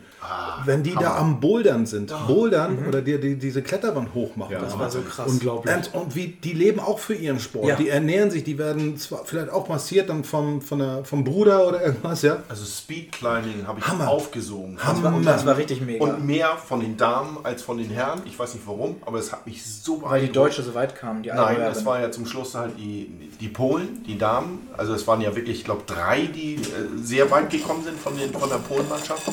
[0.64, 4.88] Wenn die da am Bouldern sind, Bouldern oder die, die diese Kletterwand hochmachen, das war
[4.88, 5.28] so krass.
[5.28, 5.74] Unglaublich.
[5.74, 7.66] Und, und wie, die leben auch für ihren Sport.
[7.66, 7.74] Ja.
[7.74, 11.66] Die ernähren sich, die werden zwar vielleicht auch massiert dann vom, von der, vom Bruder
[11.66, 12.40] oder irgendwas, ja.
[12.48, 14.06] Also Speedclimbing habe ich Hammer.
[14.06, 14.78] aufgesogen.
[14.78, 15.12] Hammer.
[15.12, 16.04] Und das war richtig mega.
[16.04, 18.22] Und mehr von den Damen als von den Herren.
[18.26, 20.36] Ich weiß nicht warum, aber es hat mich so weil die beeindruckt.
[20.36, 21.22] Deutsche so weit kamen.
[21.22, 23.06] Die Nein, es war ja zum Schluss halt die,
[23.40, 24.68] die Polen, die Damen.
[24.76, 26.58] Also es waren ja wirklich, ich glaube, drei, die äh,
[27.02, 29.32] sehr weit gekommen sind von, den, von der Polenmannschaft.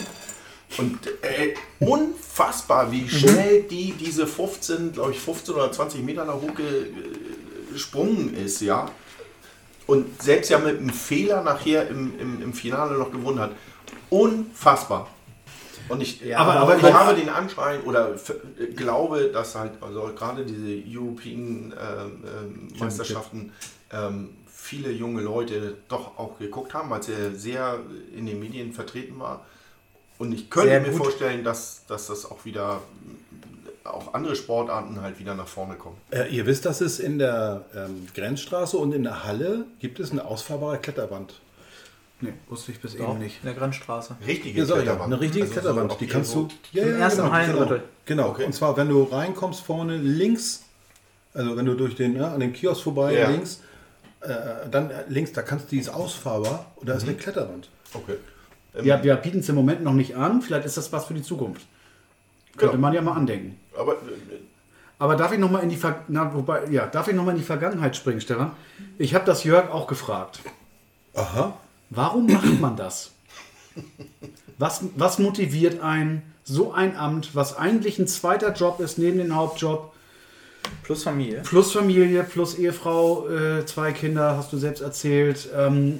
[0.78, 6.34] Und äh, unfassbar, wie schnell die diese 15, glaube ich, 15 oder 20 Meter da
[6.34, 8.89] hochgesprungen ist, ja.
[9.88, 13.52] Und selbst ja mit einem Fehler nachher im, im, im Finale noch gewonnen hat.
[14.12, 15.10] Unfassbar.
[15.89, 18.15] Und ich, Ja, aber, aber aber ich habe den Anschein oder
[18.75, 23.52] glaube, dass halt also gerade diese European ähm, ähm, Meisterschaften
[23.91, 27.80] ähm, viele junge Leute doch auch geguckt haben, weil sie sehr
[28.15, 29.45] in den Medien vertreten war.
[30.19, 30.97] Und ich könnte Sehr mir gut.
[30.97, 32.82] vorstellen, dass, dass das auch wieder
[33.86, 35.97] auch andere Sportarten halt wieder nach vorne kommen.
[36.12, 40.12] Äh, ihr wisst, dass es in der ähm, Grenzstraße und in der Halle gibt es
[40.12, 41.34] eine ausfahrbare Kletterwand.
[42.21, 43.38] Nee, wusste ich bis Doch, eben nicht.
[43.41, 44.17] in der Grenzstraße.
[44.27, 45.03] Richtige Ja, ja, Kletterwand.
[45.13, 45.91] eine richtige Also so Kletterwand.
[45.91, 46.77] auch die hier kannst so- du.
[46.77, 47.77] Ja, Im ersten genau, Hallendrittel.
[48.05, 48.23] Genau.
[48.23, 48.29] genau.
[48.32, 48.45] Okay.
[48.45, 50.63] Und zwar, wenn du reinkommst vorne links,
[51.34, 53.29] also wenn du durch den, ja, an dem Kiosk vorbei Ja.
[53.29, 53.62] links,
[54.21, 54.27] äh,
[54.69, 57.69] dann links, da kannst du dieses ausfahrbar und da ist eine Kletterwand.
[57.93, 58.15] Okay.
[58.84, 60.41] Ja, wir bieten es im Moment noch nicht an.
[60.41, 61.65] Vielleicht ist das was für die Zukunft.
[62.58, 62.82] Könnte Ja.
[62.82, 63.58] man ja mal andenken.
[63.77, 63.97] Aber äh,
[65.01, 67.38] Aber darf ich nochmal in die Ver Na, wobei, ja, darf ich noch mal in
[67.38, 68.51] die Vergangenheit springen, Stefan?
[68.97, 70.39] Ich habe das Jörg auch gefragt.
[71.15, 71.58] Aha.
[71.89, 73.12] Warum macht man das?
[74.58, 79.36] Was, was motiviert einen, so ein Amt, was eigentlich ein zweiter Job ist neben dem
[79.36, 79.93] Hauptjob,
[80.84, 81.41] Plus Familie.
[81.41, 85.49] plus Familie, plus Ehefrau, äh, zwei Kinder, hast du selbst erzählt.
[85.56, 85.99] Ähm,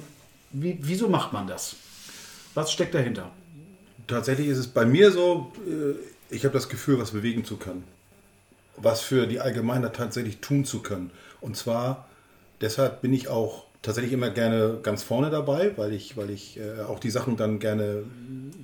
[0.52, 1.76] wie, wieso macht man das?
[2.54, 3.30] Was steckt dahinter?
[4.06, 7.84] Tatsächlich ist es bei mir so, äh, ich habe das Gefühl, was bewegen zu können.
[8.76, 11.10] Was für die Allgemeinheit tatsächlich tun zu können.
[11.40, 12.08] Und zwar,
[12.60, 16.82] deshalb bin ich auch tatsächlich immer gerne ganz vorne dabei, weil ich, weil ich äh,
[16.82, 18.04] auch die Sachen dann gerne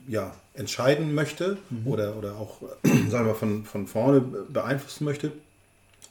[0.09, 5.33] ja, entscheiden möchte oder, oder auch, äh, sagen wir, von, von vorne beeinflussen möchte.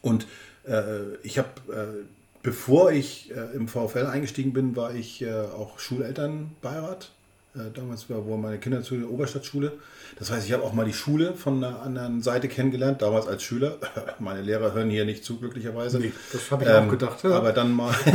[0.02, 0.28] Und
[0.68, 2.06] äh, ich habe, äh,
[2.44, 7.12] bevor ich äh, im VfL eingestiegen bin, war ich äh, auch Schulelternbeirat.
[7.56, 9.72] Äh, damals war wo meine Kinder zur Oberstadtschule.
[10.20, 13.44] Das heißt, ich habe auch mal die Schule von einer anderen Seite kennengelernt, damals als
[13.44, 13.78] Schüler.
[14.20, 16.00] Meine Lehrer hören hier nicht zu, glücklicherweise.
[16.00, 17.24] Nee, das habe ich Ähm, auch gedacht.
[17.24, 17.32] Ja.
[17.32, 17.94] Aber dann mal.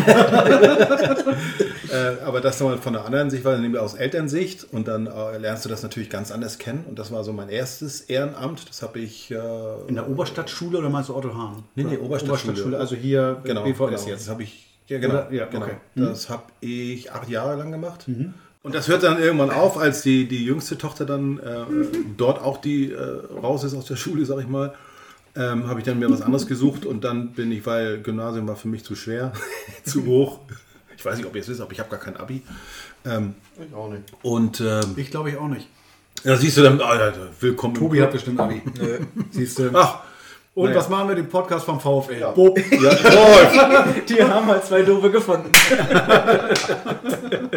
[1.90, 4.66] äh, aber das dann mal von der anderen Sichtweise, nämlich aus Elternsicht.
[4.72, 6.84] Und dann äh, lernst du das natürlich ganz anders kennen.
[6.86, 8.68] Und das war so mein erstes Ehrenamt.
[8.68, 9.30] Das habe ich.
[9.30, 11.64] In der Oberstadtschule oder meinst du Otto Hahn?
[11.74, 12.76] Nee, nee, Oder Oberstadtschule.
[12.78, 14.22] Also hier genau, BVS jetzt.
[14.22, 14.66] Das habe ich.
[14.88, 15.14] Ja, genau.
[15.14, 15.32] Oder?
[15.32, 15.66] Ja, genau.
[15.66, 15.76] okay.
[15.94, 16.06] Mhm.
[16.06, 18.06] Das habe ich acht Jahre lang gemacht.
[18.62, 21.64] Und das hört dann irgendwann auf, als die, die jüngste Tochter dann äh,
[22.16, 23.00] dort auch die äh,
[23.42, 24.74] raus ist aus der Schule, sag ich mal.
[25.36, 28.56] Ähm, habe ich dann mir was anderes gesucht und dann bin ich, weil Gymnasium war
[28.56, 29.32] für mich zu schwer,
[29.84, 30.40] zu hoch.
[30.96, 32.42] Ich weiß nicht, ob ihr es wisst, aber ich habe gar kein Abi.
[33.06, 33.34] Ähm,
[33.66, 34.02] ich auch nicht.
[34.22, 35.68] und ähm, Ich glaube ich auch nicht.
[36.24, 37.74] da siehst du dann, ja, willkommen.
[37.74, 38.60] Tobi hat bestimmt Abi.
[39.30, 39.70] Siehst du.
[39.72, 40.00] Ach,
[40.60, 40.78] Und naja.
[40.80, 42.18] was machen wir den Podcast vom VfL?
[42.20, 42.30] Ja.
[42.32, 42.58] Bob.
[42.58, 42.94] ja.
[44.08, 45.50] Die haben halt zwei Doofe gefunden.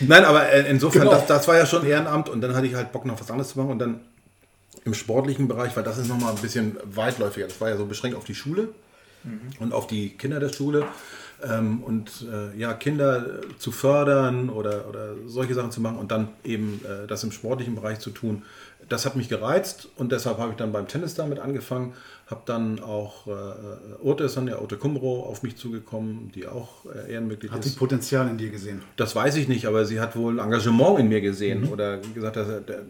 [0.00, 1.14] Nein, aber äh, insofern, Genau.
[1.14, 3.52] das, das war ja schon Ehrenamt und dann hatte ich halt Bock noch was anderes
[3.52, 4.00] zu machen und dann
[4.84, 7.46] im sportlichen Bereich, weil das ist nochmal ein bisschen weitläufiger.
[7.46, 8.68] Das war ja so beschränkt auf die Schule
[9.58, 10.84] und auf die Kinder der Schule.
[11.42, 16.10] Ähm, und äh, ja, Kinder äh, zu fördern oder, oder solche Sachen zu machen und
[16.10, 18.42] dann eben äh, das im sportlichen Bereich zu tun,
[18.88, 21.94] das hat mich gereizt und deshalb habe ich dann beim Tennis damit angefangen.
[22.26, 23.30] Habe dann auch, äh,
[24.02, 27.72] Urte ist dann ja Urte Kumro auf mich zugekommen, die auch äh, Ehrenmitglied Hat ist.
[27.72, 28.82] sie Potenzial in dir gesehen?
[28.96, 32.48] Das weiß ich nicht, aber sie hat wohl Engagement in mir gesehen oder gesagt, dass
[32.48, 32.82] er, der,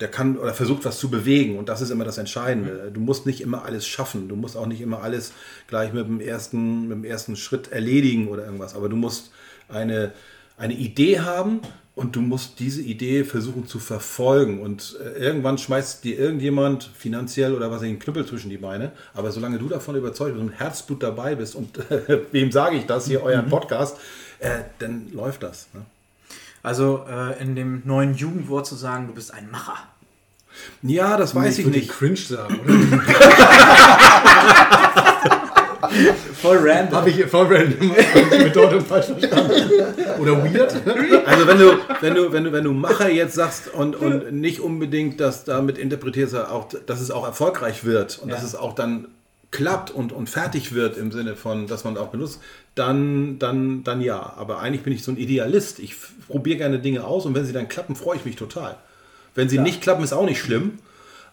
[0.00, 2.90] der kann oder versucht was zu bewegen und das ist immer das Entscheidende.
[2.92, 5.32] Du musst nicht immer alles schaffen, du musst auch nicht immer alles
[5.68, 9.30] gleich mit dem ersten, mit dem ersten Schritt erledigen oder irgendwas, aber du musst
[9.68, 10.12] eine,
[10.56, 11.60] eine Idee haben
[12.00, 17.54] und du musst diese Idee versuchen zu verfolgen und äh, irgendwann schmeißt dir irgendjemand finanziell
[17.54, 20.52] oder was ich einen Knüppel zwischen die Beine, aber solange du davon überzeugt bist und
[20.52, 21.78] Herzblut dabei bist und
[22.32, 23.98] wem sage ich das hier, euren Podcast,
[24.38, 25.68] äh, dann läuft das.
[25.74, 25.82] Ne?
[26.62, 29.76] Also äh, in dem neuen Jugendwort zu sagen, du bist ein Macher.
[30.82, 31.90] Ja, das weiß ich würde nicht.
[31.90, 32.72] cringe sagen, oder?
[36.40, 36.96] Voll random.
[36.96, 37.92] Habe ich voll random
[38.32, 39.52] die Bedeutung falsch verstanden.
[40.18, 40.74] Oder weird?
[41.26, 44.60] Also wenn du, wenn du, wenn du, wenn du Macher jetzt sagst und, und nicht
[44.60, 48.46] unbedingt das damit interpretierst, auch, dass es auch erfolgreich wird und dass Ja.
[48.46, 49.08] es auch dann
[49.50, 52.40] klappt und, und fertig wird im Sinne von, dass man auch benutzt,
[52.76, 54.34] dann, dann, dann ja.
[54.36, 55.80] Aber eigentlich bin ich so ein Idealist.
[55.80, 55.96] Ich
[56.28, 58.76] probiere gerne Dinge aus und wenn sie dann klappen, freue ich mich total.
[59.34, 60.78] Wenn sie nicht klappen, ist auch nicht schlimm.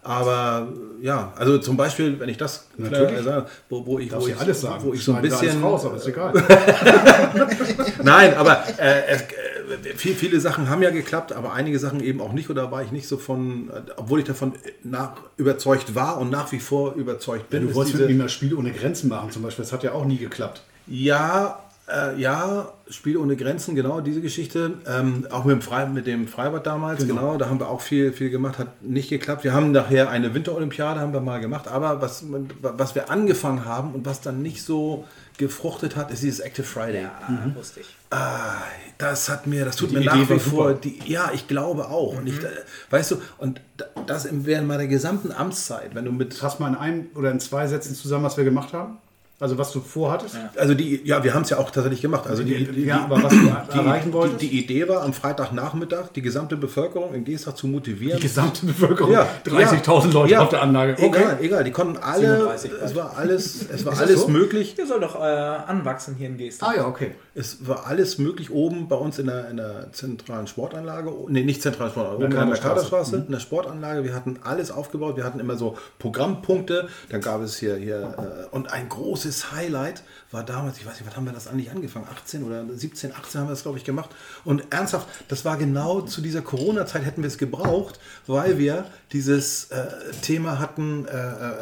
[0.02, 0.68] Aber
[1.00, 3.18] ja, also zum Beispiel, wenn ich das Natürlich.
[3.18, 4.84] äh, sage, wo, wo ich, wo ich, du alles sagen.
[4.84, 6.32] wo ich so ein bisschen raus, aber ist egal.
[8.02, 12.20] Nein, aber äh, es, äh, viel, viele Sachen haben ja geklappt, aber einige Sachen eben
[12.20, 12.48] auch nicht.
[12.48, 16.52] Oder war ich nicht so von, äh, obwohl ich davon nach, überzeugt war und nach
[16.52, 17.62] wie vor überzeugt bin.
[17.62, 19.64] Du ist wolltest mit mir mal Spiel ohne Grenzen machen zum Beispiel.
[19.64, 20.62] Das hat ja auch nie geklappt.
[20.86, 21.58] ja,
[21.90, 24.74] äh, ja, Spiel ohne Grenzen, genau, diese Geschichte.
[24.86, 27.14] Ähm, auch mit dem, Fre mit dem Freibad damals, Genau.
[27.20, 27.36] genau.
[27.36, 29.44] da haben wir auch viel, viel gemacht, hat nicht geklappt.
[29.44, 32.24] Wir haben nachher eine Winterolympiade haben wir mal gemacht, aber was,
[32.62, 35.04] was wir angefangen haben und was dann nicht so
[35.36, 37.02] gefruchtet hat, ist dieses Active Friday.
[37.02, 37.86] Ja, wusste ich.
[38.10, 38.54] Ah,
[38.96, 41.88] das hat mir, das tut Die mir Idee nach wie vor, die, ja, ich glaube
[41.88, 42.16] auch.
[42.18, 42.48] Und ich, äh,
[42.90, 46.74] weißt du, und da- das während meiner gesamten Amtszeit, wenn du mit, Fass mal in
[46.74, 48.98] einem oder in zwei Sätzen zusammen, was wir gemacht haben.
[49.40, 50.36] Also was du vorhattest.
[50.56, 52.26] also die, ja, wir haben es ja auch tatsächlich gemacht.
[52.26, 54.42] Also die, die, ja, aber was du die, erreichen wolltest.
[54.42, 58.16] die, die Idee war, am Freitagnachmittag die gesamte Bevölkerung in Geestach zu motivieren.
[58.18, 59.12] Die gesamte Bevölkerung.
[59.12, 60.40] Ja, 30.000 Leute ja.
[60.40, 60.98] auf der Anlage.
[60.98, 64.28] Egal, egal, die konnten alle, 37 es war alles, es war alles so?
[64.28, 64.74] möglich.
[64.74, 66.70] Der soll doch äh, anwachsen hier in Geestern.
[66.70, 67.12] Ah ja, okay.
[67.36, 71.12] Es war alles möglich oben bei uns in der, in der zentralen Sportanlage.
[71.28, 72.58] Nee, nicht zentralen Sportanlage, oben der in der.
[72.58, 74.02] Kaderstraße, in der Sportanlage.
[74.02, 75.16] Wir hatten alles aufgebaut.
[75.16, 76.88] Wir hatten immer so Programmpunkte.
[77.10, 80.94] Dann gab es hier, hier äh, und ein großes großes Highlight war damals, ich weiß
[80.94, 82.06] nicht, was haben wir das eigentlich angefangen?
[82.10, 84.10] 18 oder 17, 18 haben wir das, glaube ich, gemacht.
[84.44, 89.70] Und ernsthaft, das war genau zu dieser Corona-Zeit hätten wir es gebraucht, weil wir dieses
[89.70, 89.86] äh,
[90.22, 91.54] Thema hatten, äh, äh,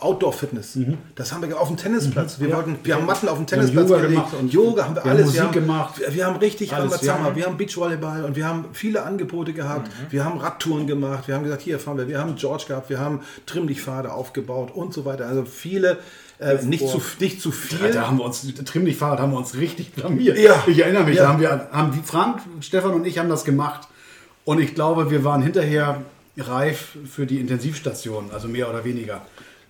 [0.00, 0.76] Outdoor-Fitness.
[0.76, 0.98] Mhm.
[1.14, 2.40] Das haben wir auf dem Tennisplatz.
[2.40, 2.56] Wir, ja.
[2.56, 4.14] wollten, wir haben Matten auf dem Tennisplatz Yoga gelegt.
[4.14, 5.20] gemacht und Yoga haben wir, wir alles.
[5.20, 6.00] Haben Musik wir haben, gemacht.
[6.00, 9.52] Wir, wir haben richtig alles, wir, haben, wir haben Beachvolleyball und wir haben viele Angebote
[9.52, 9.88] gehabt.
[9.88, 10.12] Mhm.
[10.12, 11.28] Wir haben Radtouren gemacht.
[11.28, 12.08] Wir haben gesagt, hier fahren wir.
[12.08, 12.90] Wir haben George gehabt.
[12.90, 15.26] Wir haben Trimmlichtpfade aufgebaut und so weiter.
[15.26, 15.98] Also viele
[16.40, 17.78] äh, nicht, zu, nicht zu viel.
[17.78, 20.38] Da, da haben wir uns, Trimmlichtfahrrad haben wir uns richtig blamiert.
[20.38, 20.62] Ja.
[20.66, 21.22] Ich erinnere mich, Ja.
[21.24, 23.88] da haben wir, haben die Frank, Stefan und ich haben das gemacht.
[24.44, 26.02] Und ich glaube, wir waren hinterher
[26.36, 29.22] reif für die Intensivstation, also mehr oder weniger.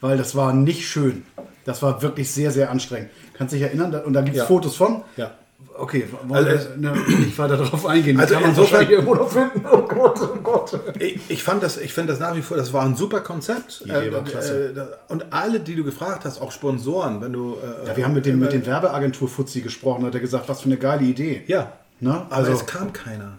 [0.04, 1.24] Weil das war nicht schön.
[1.64, 3.08] Das war wirklich sehr, sehr anstrengend.
[3.32, 3.94] Kannst dich erinnern?
[4.04, 4.46] Und da gibt es Ja.
[4.46, 5.02] Fotos von.
[5.16, 5.30] Ja.
[5.78, 8.20] Okay, wollen Also, wir ne, nicht weiter darauf eingehen.
[8.20, 9.64] Also kann man insofern- irgendwo noch finden.
[9.72, 10.78] Oh Gott, oh Gott.
[11.00, 13.80] Ich, ich fand das, ich finde das nach wie vor, das war ein super Konzept.
[13.86, 14.74] Die Idee war klasse.
[15.08, 17.54] äh, und alle, die du gefragt hast, auch Sponsoren, wenn du.
[17.56, 20.60] Äh, Ja, wir haben mit dem, mit dem Werbeagentur Fuzzi gesprochen, hat er gesagt, was
[20.60, 21.42] für eine geile Idee.
[21.46, 21.72] Ja.
[22.00, 22.10] Ne?
[22.28, 23.32] Aber Also, es kam keiner.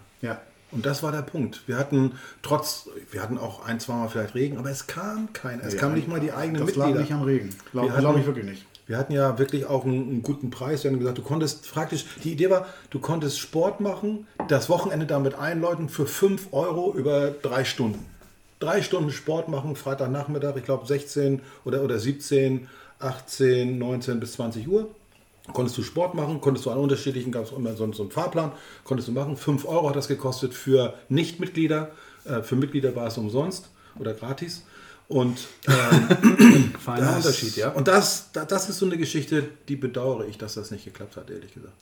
[0.72, 1.62] Und das war der Punkt.
[1.66, 5.62] Wir hatten trotz, wir hatten auch ein, zweimal vielleicht Regen, aber es kam keiner.
[5.64, 7.00] Es Ja, kam nicht mal die eigenen Das lag Mitglieder.
[7.00, 7.54] nicht am Regen.
[7.72, 8.66] Glaube glaub ich wirklich nicht.
[8.86, 10.84] Wir hatten ja wirklich auch einen, einen guten Preis.
[10.84, 15.06] Wir haben gesagt, du konntest praktisch, die Idee war, du konntest Sport machen, das Wochenende
[15.06, 18.04] damit einläuten für 5 Euro über drei Stunden.
[18.60, 22.68] Drei Stunden Sport machen, Freitagnachmittag, ich glaube 16 oder, oder 17,
[23.00, 24.88] 18, 19 bis 20 Uhr.
[25.52, 28.52] Konntest du Sport machen, konntest du an unterschiedlichen, gab es immer so, so einen Fahrplan,
[28.84, 29.36] konntest du machen.
[29.36, 31.92] 5 Euro hat das gekostet für Nichtmitglieder.
[32.24, 34.64] Äh, für Mitglieder war es umsonst oder gratis.
[35.08, 37.70] Und ähm, Feiner das- Unterschied, ja.
[37.70, 41.16] Und das, da- das ist so eine Geschichte, die bedauere ich, dass das nicht geklappt
[41.16, 41.72] hat, ehrlich gesagt.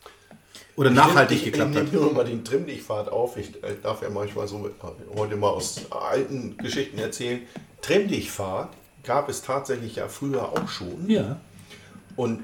[0.77, 1.85] Oder nachhaltig ich, geklappt ich, hat.
[1.87, 3.37] Ich nehme nur mal den Trimmlichtfahrt auf.
[3.39, 7.41] Ich äh, darf ja manchmal so äh, heute mal aus alten Geschichten erzählen.
[7.81, 8.75] Trimmlichtfahrt
[9.05, 11.09] gab es tatsächlich ja früher auch schon.
[11.09, 11.41] Ja.
[12.17, 12.41] Und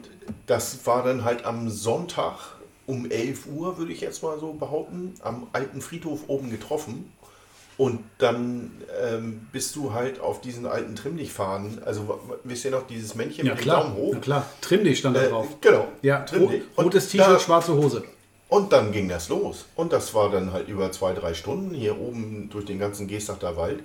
[0.46, 2.34] das war dann halt am Sonntag
[2.86, 7.12] um 11 Uhr, würde ich jetzt mal so behaupten, am alten Friedhof oben getroffen.
[7.76, 12.72] Und dann ähm, bist du halt auf diesen alten Trimmlichtfaden, also w- w- wisst ihr
[12.72, 14.12] noch, dieses Männchen Ja mit dem klar, Daumen hoch?
[14.14, 14.46] ja klar.
[14.60, 15.46] Trimm dich stand da Äh, drauf.
[15.62, 16.66] genau, Ja, Trimmlicht.
[16.76, 18.04] ro- rotes T-Shirt, schwarze Hose.
[18.50, 19.64] Und dann ging das los.
[19.76, 23.56] Und das war dann halt über zwei, drei Stunden hier oben durch den ganzen Geestachter
[23.56, 23.78] Wald,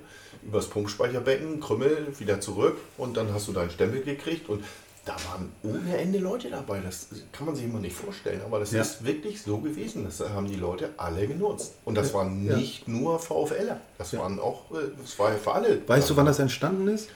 [0.43, 4.63] übers Pumpspeicherbecken, Krümmel, wieder zurück und dann hast du deinen Stempel gekriegt und
[5.05, 6.79] da waren ohne Ende Leute dabei.
[6.83, 8.81] Das kann man sich immer nicht vorstellen, aber das Ja.
[8.81, 10.03] ist wirklich so gewesen.
[10.03, 11.75] Das haben die Leute alle genutzt.
[11.85, 13.79] Und das waren nicht nur VfLer.
[13.99, 15.79] Das waren auch, äh, das war ja für alle.
[15.85, 17.09] Weißt du, wann das entstanden ist?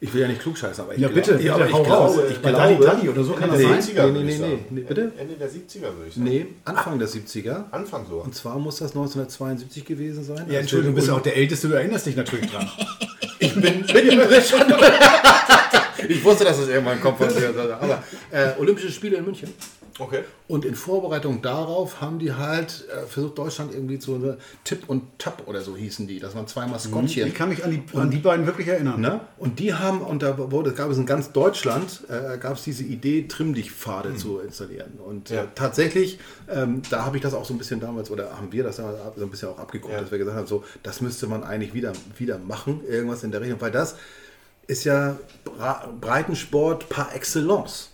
[0.00, 2.16] Ich will ja nicht klugscheißen, aber ich Ja, bitte, glaube, ja, bitte, ich glaube, raus.
[2.30, 3.96] ich glaube, Dalli Dalli oder so kann Ende das der sein?
[3.96, 5.12] 70er, Nee, nee, ich nee, nee, bitte?
[5.18, 6.24] Ende der 70er, würde ich sagen.
[6.28, 7.64] Nee, Anfang der 70er.
[7.72, 8.16] Anfang so.
[8.18, 10.46] Und zwar muss das 1972 gewesen sein.
[10.48, 12.68] Ja, Entschuldigung, du bist ja auch der Älteste, du erinnerst dich natürlich dran.
[13.40, 14.60] Ich bin mittendrin schon.
[16.08, 17.18] ich wusste, dass es irgendwann kommt.
[17.18, 17.52] von dir.
[17.80, 19.52] Aber äh, Olympische Spiele in München.
[20.00, 20.20] Okay.
[20.46, 25.02] Und in Vorbereitung darauf haben die halt äh, versucht, Deutschland irgendwie zu so Tipp und
[25.18, 26.20] Tap oder so hießen die.
[26.20, 27.26] Das waren zwei Maskottchen.
[27.26, 29.00] Ich kann mich an die, an die beiden wirklich erinnern.
[29.00, 29.20] Ne?
[29.38, 32.84] Und die haben, und da wurde, gab es in ganz Deutschland, äh, gab es diese
[32.84, 35.00] Idee, Trimm-Dich-Pfade zu installieren.
[35.04, 35.42] Und Ja.
[35.42, 38.62] äh, tatsächlich, ähm, da habe ich das auch so ein bisschen damals, oder haben wir
[38.62, 40.00] das damals so ein bisschen auch abgeguckt, Ja.
[40.00, 43.40] dass wir gesagt haben, so, das müsste man eigentlich wieder, wieder machen, irgendwas in der
[43.40, 43.96] Richtung, weil das
[44.68, 45.18] ist ja
[46.00, 47.90] Breitensport par excellence.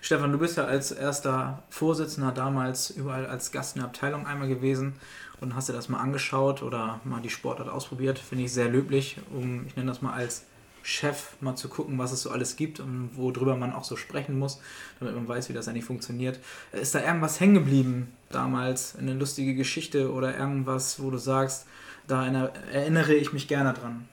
[0.00, 4.48] Stefan, du bist ja als erster Vorsitzender damals überall als Gast in der Abteilung einmal
[4.48, 4.94] gewesen
[5.40, 8.18] und hast dir das mal angeschaut oder mal die Sportart ausprobiert.
[8.18, 10.44] Finde ich sehr löblich, um, ich nenne das mal als
[10.84, 14.38] Chef, mal zu gucken, was es so alles gibt und worüber man auch so sprechen
[14.38, 14.60] muss,
[15.00, 16.38] damit man weiß, wie das eigentlich funktioniert.
[16.70, 21.66] Ist da irgendwas hängen geblieben damals, eine lustige Geschichte oder irgendwas, wo du sagst,
[22.06, 24.08] da erinner- erinnere ich mich gerne dran?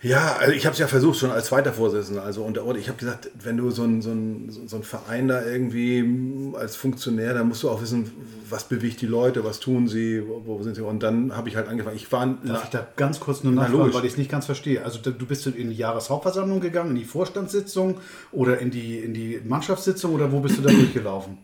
[0.00, 2.22] Ja, also ich habe es ja versucht schon als zweiter Vorsitzender.
[2.22, 5.26] Also und, und ich habe gesagt, wenn du so ein, so, ein, so ein Verein
[5.26, 8.12] da irgendwie als Funktionär, dann musst du auch wissen,
[8.48, 10.82] was bewegt die Leute, was tun sie, wo, sind sie.
[10.82, 11.96] Und dann habe ich halt angefangen.
[11.96, 14.46] Ich war Darf ich da ganz kurz nur Na, nachfragen, weil ich es nicht ganz
[14.46, 14.84] verstehe.
[14.84, 17.98] Also du bist in die Jahreshauptversammlung gegangen, in die Vorstandssitzung
[18.30, 21.38] oder in die, in die Mannschaftssitzung oder wo bist du da durchgelaufen?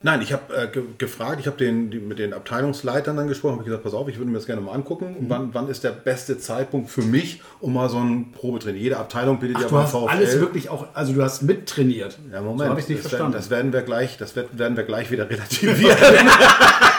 [0.00, 3.54] Nein, ich habe äh, ge gefragt, ich habe den, die, mit den Abteilungsleitern dann gesprochen,
[3.54, 5.16] habe gesagt, pass auf, ich würde mir das gerne mal angucken.
[5.18, 5.28] Mhm.
[5.28, 8.80] Wann, wann ist der beste Zeitpunkt für mich, um mal so ein Probetraining?
[8.80, 12.16] Jede Abteilung bietet ja Du hast alles wirklich auch, also du hast mittrainiert.
[12.32, 13.32] Ja, Moment, So habe ich nicht das, verstanden.
[13.32, 15.96] Werden, das werden wir gleich, das werden wir gleich wieder relativieren.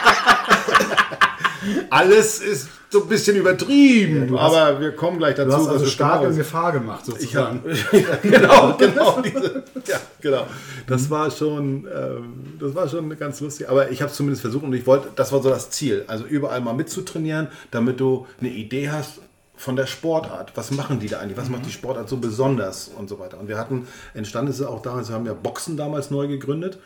[1.90, 5.50] alles ist so ein bisschen übertrieben, du hast- aber wir kommen gleich dazu.
[5.50, 6.36] du hast also stark in.
[6.36, 8.20] Gefahr gemacht, Ich hab, sozusagen.
[8.22, 10.46] genau, genau, diese, ja, genau.
[10.86, 13.68] Das war schon, ähm, das war schon ganz lustig.
[13.68, 16.04] Aber ich habe es zumindest versucht und ich wollte, das war so das Ziel.
[16.08, 19.20] Also überall mal mitzutrainieren, damit du eine Idee hast,
[19.56, 20.52] von der Sportart.
[20.54, 21.36] Was machen die da eigentlich?
[21.36, 23.38] Was macht die Sportart so besonders und so weiter?
[23.38, 26.78] Und wir hatten, entstanden ist es auch damals, wir haben ja Boxen damals neu gegründet.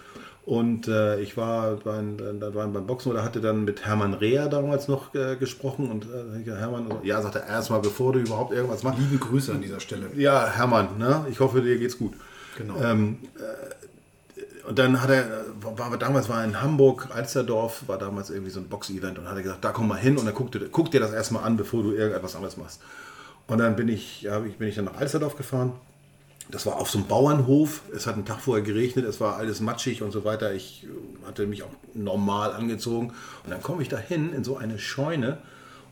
[0.47, 4.49] Und äh, ich war beim, da waren beim Boxen oder hatte dann mit Hermann Reher
[4.49, 5.91] damals noch äh, gesprochen.
[5.91, 8.99] Und äh, Hermann, ja, sagte erstmal, bevor du überhaupt irgendwas machst.
[8.99, 10.11] Liebe Grüße an dieser Stelle.
[10.17, 11.25] Ja, Hermann, ne?
[11.31, 12.13] ich hoffe, dir geht's gut.
[12.59, 12.75] Genau.
[12.83, 18.51] Ähm, äh, und dann hat er, war, damals war in Hamburg, Alsterdorf, war damals irgendwie
[18.51, 20.69] so ein Box-Event und hat er gesagt, da komm mal hin und dann guck dir,
[20.71, 22.83] guck dir das erstmal an, bevor du irgendetwas anderes machst.
[23.47, 25.73] Und dann bin ich, ja, bin ich dann nach Alsterdorf gefahren.
[26.51, 27.83] Das war auf so einem Bauernhof.
[27.95, 30.53] Es hat einen Tag vorher geregnet, es war alles matschig und so weiter.
[30.53, 33.09] Ich äh, hatte mich auch normal angezogen.
[33.45, 35.39] Und dann komme ich da hin in so eine Scheune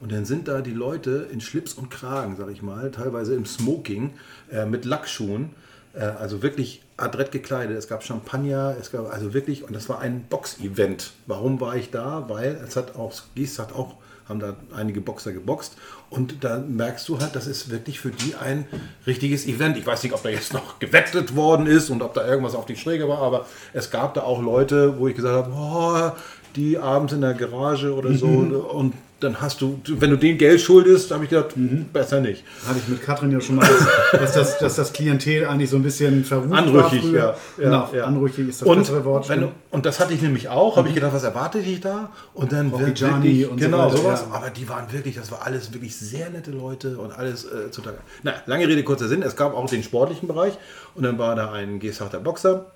[0.01, 3.47] und dann sind da die Leute in Schlips und Kragen, sag ich mal, teilweise im
[3.47, 4.15] Smoking
[4.51, 5.51] äh, mit Lackschuhen.
[5.95, 7.77] Äh, also wirklich adrett gekleidet.
[7.77, 11.13] Es gab Champagner, es gab also wirklich, und das war ein Box-Event.
[11.27, 12.29] Warum war ich da?
[12.29, 13.95] Weil es hat auch, Gies hat auch,
[14.29, 15.77] haben da einige Boxer geboxt.
[16.11, 18.67] Und da merkst du halt, das ist wirklich für die ein
[19.07, 19.77] richtiges Event.
[19.77, 22.67] Ich weiß nicht, ob da jetzt noch gewettet worden ist und ob da irgendwas auf
[22.67, 26.19] die Schräge war, aber es gab da auch Leute, wo ich gesagt habe, oh,
[26.57, 30.61] die abends in der Garage oder so und dann hast du, wenn du den Geld
[30.61, 31.87] schuldest, habe ich gedacht, mhm.
[31.93, 32.45] besser nicht.
[32.67, 35.77] Hatte ich mit Katrin ja schon mal, dass, dass, das, dass das Klientel eigentlich so
[35.77, 37.19] ein bisschen verrucht Anrüchig, früher.
[37.19, 37.37] ja.
[37.57, 38.05] Genau, Ja, ja.
[38.05, 39.29] anrüchig ist das Und, bessere Wort.
[39.29, 42.11] wenn, und das hatte ich nämlich auch, habe ich gedacht, was erwartet ich da?
[42.35, 44.25] Und dann wirklich, und so genau weiter, sowas.
[44.29, 44.35] ja.
[44.37, 47.99] Aber die waren wirklich, das war alles wirklich sehr nette Leute und alles äh, zutage.
[48.23, 49.23] Na, lange Rede, kurzer Sinn.
[49.23, 50.55] Es gab auch den sportlichen Bereich
[50.95, 52.67] und dann war da ein Gesachter Boxer,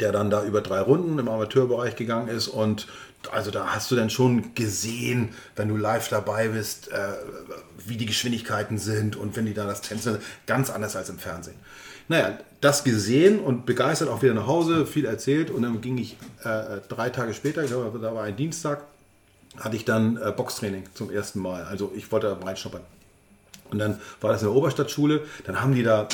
[0.00, 2.86] der dann da über drei Runden im Amateurbereich gegangen ist und
[3.32, 7.12] also da hast du dann schon gesehen, wenn du live dabei bist, äh,
[7.86, 11.56] wie die Geschwindigkeiten sind und wenn die da das Tänzen, ganz anders als im Fernsehen.
[12.08, 16.18] Naja, das gesehen und begeistert auch wieder nach Hause, viel erzählt und dann ging ich
[16.42, 18.84] äh, drei Tage später, ich glaube, da war ein Dienstag,
[19.58, 21.64] hatte ich dann äh, Boxtraining zum ersten Mal.
[21.64, 22.82] Also ich wollte da reinschnuppern.
[23.70, 26.08] Und dann war das in der Oberstadtschule, dann haben die da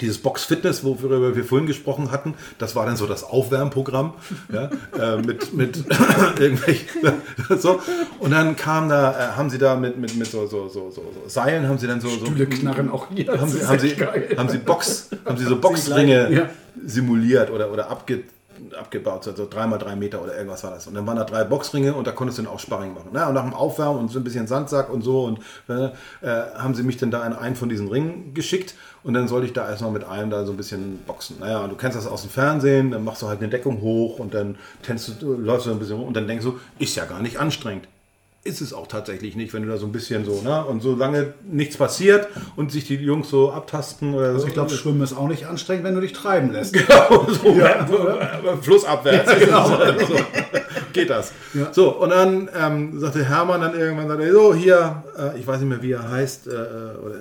[0.00, 4.12] dieses Box Fitness, worüber wir vorhin gesprochen hatten, das war dann so das Aufwärmprogramm
[4.52, 5.84] ja, äh, mit, mit
[6.38, 6.86] irgendwelchen
[7.58, 7.80] so.
[8.18, 11.02] Und dann kam da, äh, haben sie da mit, mit, mit so, so, so, so,
[11.14, 13.28] so Seilen, haben sie dann so, so Stühle knarren auch hier.
[13.28, 14.34] haben sie, haben, sie, geil.
[14.36, 16.50] haben sie Box, haben sie so Boxringe Ja.
[16.84, 18.24] simuliert oder, oder abge,
[18.78, 20.86] abgebaut, so so dreimal drei Meter oder irgendwas war das.
[20.86, 23.10] Und dann waren da drei Boxringe und da konntest du dann auch Sparring machen.
[23.12, 25.90] Na, und nach dem Aufwärmen und so ein bisschen Sandsack und so und äh,
[26.22, 29.52] haben sie mich dann da in einen von diesen Ringen geschickt und dann sollte ich
[29.52, 31.38] da erstmal mit einem da so ein bisschen boxen.
[31.40, 34.34] Naja, du kennst das aus dem Fernsehen, dann machst du halt eine Deckung hoch und
[34.34, 37.20] dann tänzt du, läufst du ein bisschen rum und dann denkst du, ist ja gar
[37.20, 37.88] nicht anstrengend
[38.48, 40.64] ist es auch tatsächlich nicht, wenn du da so ein bisschen so, ne?
[40.64, 44.34] Und solange nichts passiert und sich die Jungs so abtasten oder so.
[44.34, 46.76] Also ich glaube, Schwimmen ist auch nicht anstrengend, wenn du dich treiben lässt.
[46.88, 49.38] Genau, so aber flussabwärts.
[49.38, 49.68] genau.
[50.08, 50.14] so,
[50.92, 51.32] geht das.
[51.72, 55.60] So, und dann ähm, sagte Hermann dann irgendwann, sagte, er, so, hier, äh, ich weiß
[55.60, 57.16] nicht mehr, wie er heißt, äh, oder,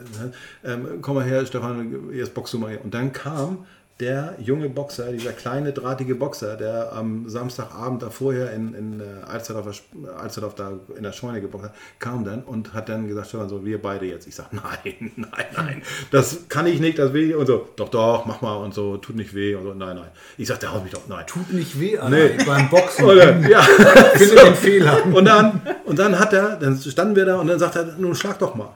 [0.63, 2.83] ähm, komm mal her, Stefan, jetzt boxst du mal hier.
[2.83, 3.65] Und dann kam
[3.99, 9.03] der junge Boxer, dieser kleine, drahtige Boxer, der am Samstagabend da vorher in, in äh,
[9.27, 9.81] Alsterdorf,
[10.19, 13.65] Alsterdorf da in der Scheune geboxt hat, kam dann und hat dann gesagt, Stefan, so,
[13.65, 14.27] wir beide jetzt.
[14.27, 15.81] Ich sag, nein, nein, nein,
[16.11, 17.35] das kann ich nicht, das will ich.
[17.35, 20.09] Und so, doch, doch, mach mal und so, tut nicht weh und so, nein, nein.
[20.37, 21.25] Ich sag, der haut mich doch, nein.
[21.25, 22.15] Tut nicht weh, Alter.
[22.15, 22.43] Nee.
[22.45, 23.05] Beim Boxen.
[23.05, 23.61] Oder, ja.
[24.13, 25.05] Finde den Fehler.
[25.07, 28.13] Und dann, und dann hat er, dann standen wir da und dann sagt er, nun
[28.13, 28.69] schlag doch mal.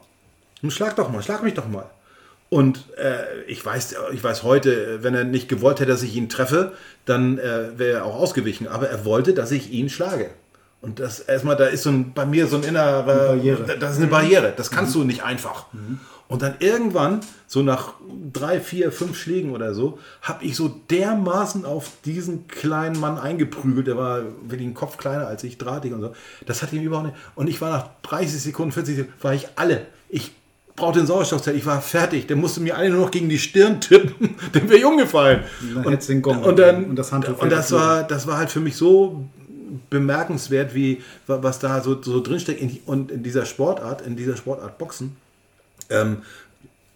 [0.64, 1.86] Nun schlag doch mal, schlag mich doch mal.
[2.54, 6.28] Und äh, ich, weiß, ich weiß heute, wenn er nicht gewollt hätte, dass ich ihn
[6.28, 6.74] treffe,
[7.06, 8.68] dann äh, wäre er auch ausgewichen.
[8.68, 10.32] Aber er wollte, dass ich ihn schlage.
[10.82, 13.78] Und das erstmal, da ist so ein, bei mir so ein innerer Barriere.
[13.80, 14.54] Das ist eine Barriere.
[14.58, 15.68] Das kannst du nicht einfach.
[16.28, 17.94] Und dann irgendwann, so nach
[18.34, 23.88] drei, vier, fünf Schlägen oder so, habe ich so dermaßen auf diesen kleinen Mann eingeprügelt.
[23.88, 26.14] Der war wirklich ein Kopf kleiner als ich, drahtig und so.
[26.46, 27.18] Das hat ihm überhaupt nicht.
[27.36, 29.86] Und ich war nach 30 Sekunden, 40 Sekunden, war ich alle.
[30.10, 30.34] Ich
[30.76, 32.28] brauchte den Sauerstoffzelt, ich war fertig.
[32.28, 34.36] Der musste mir alle nur noch gegen die Stirn tippen.
[34.56, 35.44] Dem wäre ich umgefallen.
[35.76, 38.38] dann hättest du den Gong und, dann, und das Handtuch und das war, das war
[38.38, 39.26] halt für mich so
[39.90, 44.78] bemerkenswert, wie was da so, so drinsteckt in, und in dieser Sportart, in dieser Sportart
[44.78, 45.16] Boxen.
[45.90, 46.18] Ähm,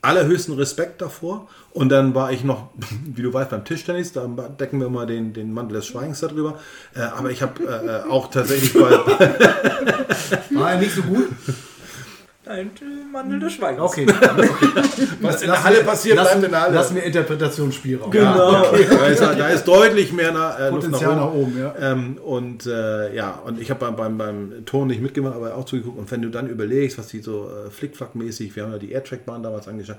[0.06, 1.48] allerhöchsten Respekt davor.
[1.74, 2.70] Und dann war ich noch,
[3.06, 6.60] wie du weißt, beim Tischtennis, da decken wir immer den, den Mantel des Schweigens darüber.
[6.96, 8.80] Äh, aber ich habe äh, auch tatsächlich bei,
[10.52, 11.28] War er nicht so gut?
[12.48, 12.72] Ein
[13.12, 13.82] Mandel des Schweigens.
[13.86, 14.06] Okay.
[15.22, 16.76] was in der Halle passiert, lassen, bleibt in der Halle.
[16.76, 18.12] Lassen wir Interpretationsspielraum.
[18.12, 18.64] Genau.
[18.72, 21.54] da, ist, da ist deutlich mehr äh, Luft Potenzial nach nach oben.
[21.54, 21.76] oben, ja.
[21.80, 25.66] Ähm, und äh, ja, und ich habe beim, beim, beim Ton nicht mitgemacht, aber auch
[25.66, 25.98] zugeguckt.
[25.98, 29.44] Und wenn du dann überlegst, was die so äh, flickflackmäßig, wir haben ja die Airtrack-Bahn
[29.44, 29.98] damals angeschaut,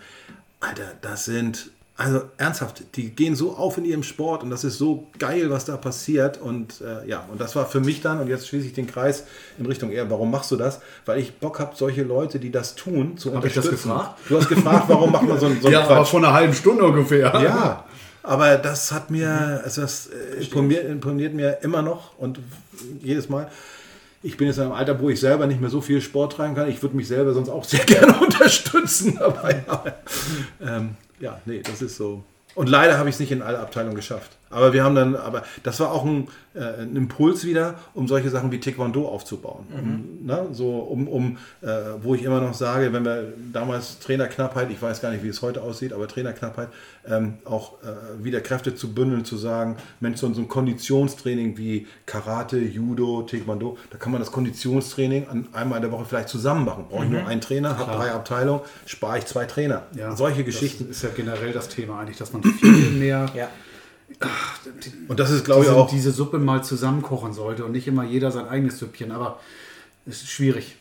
[0.60, 4.76] Alter, das sind Also ernsthaft, die gehen so auf in ihrem Sport und das ist
[4.76, 6.38] so geil, was da passiert.
[6.38, 9.24] Und äh, ja, und das war für mich dann, und jetzt schließe ich den Kreis
[9.58, 10.80] in Richtung eher, warum machst du das?
[11.06, 13.88] Weil ich Bock habe, solche Leute, die das tun, zu Hab ich das unterstützen.
[13.88, 14.18] gefragt?
[14.28, 16.08] Du hast gefragt, warum macht man so, einen- so einen Ja, Quatsch?
[16.08, 17.32] vor einer halben Stunde ungefähr.
[17.42, 17.84] Ja,
[18.22, 22.40] aber das hat mir, also das äh, imponiert, imponiert mir immer noch und
[23.00, 23.50] jedes Mal.
[24.22, 26.54] Ich bin jetzt in einem Alter, wo ich selber nicht mehr so viel Sport treiben
[26.54, 26.68] kann.
[26.68, 29.62] Ich würde mich selber sonst auch sehr gerne unterstützen dabei.
[29.66, 29.94] Aber,
[30.60, 30.90] ähm,
[31.20, 32.22] ja, nee, das ist so.
[32.54, 34.32] Und leider habe ich es nicht in alle Abteilungen geschafft.
[34.48, 38.30] Aber wir haben dann, aber das war auch ein, äh, ein Impuls wieder, um solche
[38.30, 39.66] Sachen wie Taekwondo aufzubauen.
[39.72, 41.66] Um, ne, so, um, um äh,
[42.02, 45.42] wo ich immer noch sage, wenn wir damals Trainerknappheit, ich weiß gar nicht, wie es
[45.42, 46.68] heute aussieht, aber Trainerknappheit,
[47.08, 51.88] ähm, auch äh, wieder Kräfte zu bündeln, zu sagen, Mensch, so, so ein Konditionstraining wie
[52.06, 56.64] Karate, Judo, Taekwondo, da kann man das Konditionstraining an einmal in der Woche vielleicht zusammen
[56.64, 56.86] machen.
[56.88, 59.82] Brauche ich nur einen Trainer, habe drei Abteilungen, spare ich zwei Trainer.
[60.14, 60.86] Solche Geschichten.
[60.88, 63.48] Das ist ja generell das Thema eigentlich, dass man viel mehr Ja.
[65.08, 65.90] Und das ist, glaube ich, diese, auch.
[65.90, 69.12] diese Suppe mal zusammen kochen sollte und nicht immer jeder sein eigenes Süppchen.
[69.12, 69.40] Aber
[70.06, 70.76] es ist schwierig.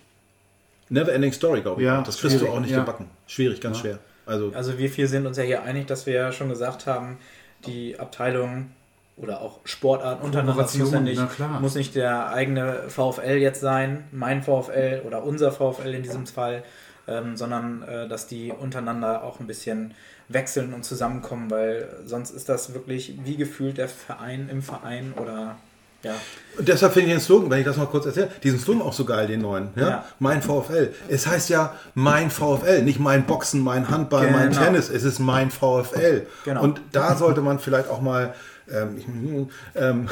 [0.90, 1.86] Never ending story, glaube ich.
[1.86, 2.80] Ja, das kriegst du auch nicht ja.
[2.80, 3.10] gebacken.
[3.28, 4.00] Schwierig, ganz schwer.
[4.26, 7.18] Also, Also wir vier sind uns ja hier einig, dass wir ja schon gesagt haben,
[7.66, 8.72] die Abteilung
[9.18, 11.22] oder auch Sportarten untereinander muss ja nicht,
[11.62, 16.64] muss nicht der eigene VfL jetzt sein, mein VfL oder unser VfL in diesem Fall,
[17.08, 19.94] ähm, sondern äh, dass die untereinander auch ein bisschen
[20.28, 25.58] wechseln und zusammenkommen, weil sonst ist das wirklich wie gefühlt der Verein im Verein oder
[26.04, 26.14] ja.
[26.60, 28.94] und deshalb finde ich den Slogan, wenn ich das mal kurz erzähle, diesen Slogan auch
[28.94, 29.70] so geil, den neuen.
[29.76, 29.90] Ja?
[29.90, 30.06] Ja.
[30.20, 30.94] Mein VfL.
[31.08, 34.62] Es heißt ja mein VfL, nicht mein Boxen, mein Handball, mein Genau.
[34.66, 34.90] Tennis.
[34.90, 36.28] Es ist mein VfL.
[36.44, 36.62] Genau.
[36.62, 38.36] Und da sollte man vielleicht auch mal.
[38.72, 40.10] Ähm, ähm,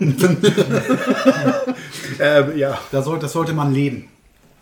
[2.20, 4.08] ähm, ja, Da soll, das sollte man leben.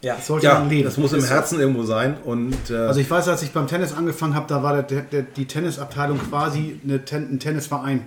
[0.00, 0.84] Ja, Das sollte ja, man leben.
[0.84, 1.24] das muss im.
[1.24, 2.16] Herzen irgendwo sein.
[2.24, 5.22] Und äh, Also ich weiß, als ich beim Tennis angefangen habe, da war der, der,
[5.22, 8.06] die Tennisabteilung quasi eine Ten, ein Tennisverein.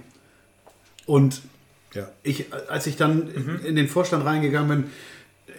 [1.06, 1.42] Und
[1.94, 2.08] ja.
[2.24, 3.30] ich, als ich dann
[3.66, 4.92] in den Vorstand reingegangen bin,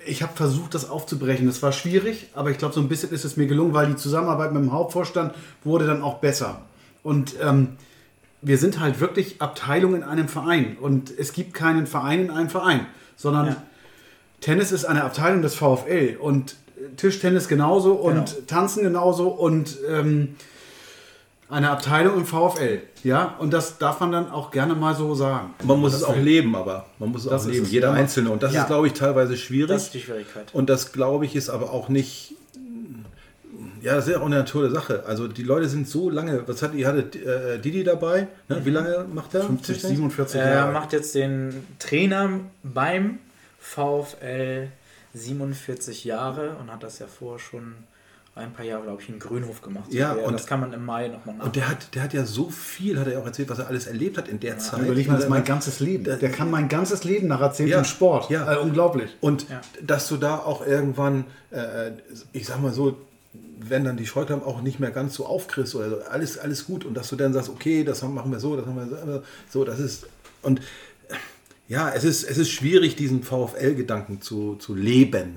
[0.06, 1.46] ich habe versucht, das aufzubrechen.
[1.46, 3.96] Das war schwierig, aber ich glaube, so ein bisschen ist es mir gelungen, weil die
[3.96, 6.62] Zusammenarbeit mit dem Hauptvorstand wurde dann auch besser.
[7.02, 7.76] Und ähm,
[8.40, 10.76] wir sind halt wirklich Abteilung in einem Verein.
[10.80, 13.62] Und es gibt keinen Verein in einem Verein, sondern Ja.
[14.42, 16.56] Tennis ist eine Abteilung des VfL und
[16.98, 18.26] Tischtennis genauso und Genau.
[18.46, 20.34] Tanzen genauso und ähm,
[21.48, 22.80] eine Abteilung im VfL.
[23.04, 25.50] Ja, und das darf man dann auch gerne mal so sagen.
[25.64, 27.88] Man muss es auch will- leben, aber man muss es Das auch leben, es, jeder
[27.88, 27.94] ja.
[27.94, 28.30] Einzelne.
[28.30, 28.62] Und das Ja.
[28.62, 29.68] ist, glaube ich, teilweise schwierig.
[29.68, 30.46] das ist die Schwierigkeit.
[30.52, 32.34] Und das, glaube ich, ist aber auch nicht.
[33.82, 35.02] Ja, das ist ja auch eine Natur der Sache.
[35.06, 36.46] Also die Leute sind so lange.
[36.46, 38.28] Was hat ihr hattet äh, Didi dabei?
[38.48, 38.60] Ne?
[38.64, 39.42] Wie lange macht er?
[39.42, 39.96] 50, Tischtennis?
[39.98, 40.72] 47 Er Jahre.
[40.72, 42.30] macht jetzt den Trainer
[42.62, 43.18] beim
[43.62, 44.68] VfL
[45.14, 47.74] 47 Jahre und hat das ja vorher schon
[48.34, 49.92] ein paar Jahre, glaube ich, in Grünhof gemacht.
[49.92, 52.24] Ja, und und- das kann man im Mai nochmal Und der hat, der hat ja
[52.24, 54.80] so viel, hat er auch erzählt, was er alles erlebt hat in der Zeit.
[54.80, 56.04] Überleg mal, das ist mein ganzes Leben.
[56.04, 58.30] Der kann mein ganzes Leben nacherzählen Ja, im Sport.
[58.30, 58.50] ja.
[58.50, 59.10] Äh, unglaublich.
[59.20, 59.60] Und Ja.
[59.82, 61.90] dass du da auch irgendwann, äh,
[62.32, 62.96] ich sag mal so,
[63.60, 66.86] wenn dann die Scheuklappen auch nicht mehr ganz so aufkriegst oder so, alles, alles gut
[66.86, 69.64] und dass du dann sagst, okay, das machen wir so, das haben wir so, so
[69.64, 70.06] das ist
[70.40, 70.60] und
[71.68, 75.36] ja, es ist, es ist schwierig, diesen VfL-Gedanken zu, zu leben.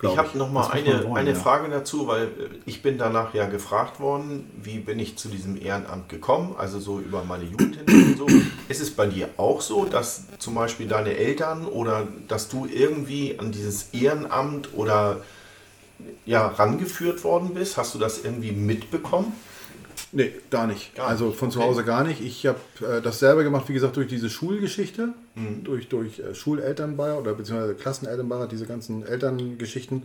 [0.00, 1.36] Ich habe noch mal eine, wollen, eine ja.
[1.36, 2.28] Frage dazu, weil äh,
[2.66, 7.00] ich bin danach ja gefragt worden, wie bin ich zu diesem Ehrenamt gekommen, also so
[7.00, 8.26] über meine Jugend hin und so.
[8.68, 13.38] Ist es bei dir auch so, dass zum Beispiel deine Eltern oder dass du irgendwie
[13.38, 15.22] an dieses Ehrenamt oder
[16.24, 17.76] ja, rangeführt worden bist?
[17.76, 19.32] Hast du das irgendwie mitbekommen?
[20.12, 20.94] Nee, gar nicht.
[20.94, 21.68] Gar also von zu okay.
[21.68, 22.20] Hause gar nicht.
[22.22, 25.64] Ich habe äh, das selber gemacht, wie gesagt, durch diese Schulgeschichte, Mhm.
[25.64, 30.04] durch, durch äh, Schulelternbeirat oder beziehungsweise Klassenelternbeirat, diese ganzen Elterngeschichten.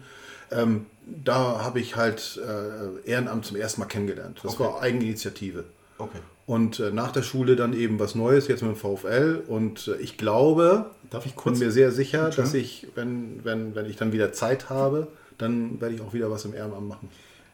[0.51, 0.85] Ähm,
[1.23, 4.39] da habe ich halt äh, Ehrenamt zum ersten Mal kennengelernt.
[4.43, 4.63] Das Okay.
[4.63, 5.63] war Eigeninitiative.
[5.97, 6.19] Okay.
[6.45, 9.41] Und äh, nach der Schule dann eben was Neues, jetzt mit dem VfL.
[9.47, 11.59] Und äh, ich glaube, Darf ich bin kurz?
[11.59, 15.95] mir sehr sicher, dass ich, wenn, wenn, wenn ich dann wieder Zeit habe, dann werde
[15.95, 17.09] ich auch wieder was im Ehrenamt machen.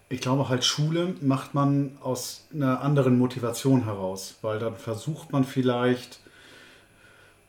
[0.10, 5.43] Ich glaube halt, Schule macht man aus einer anderen Motivation heraus, weil dann versucht man
[5.43, 6.20] vielleicht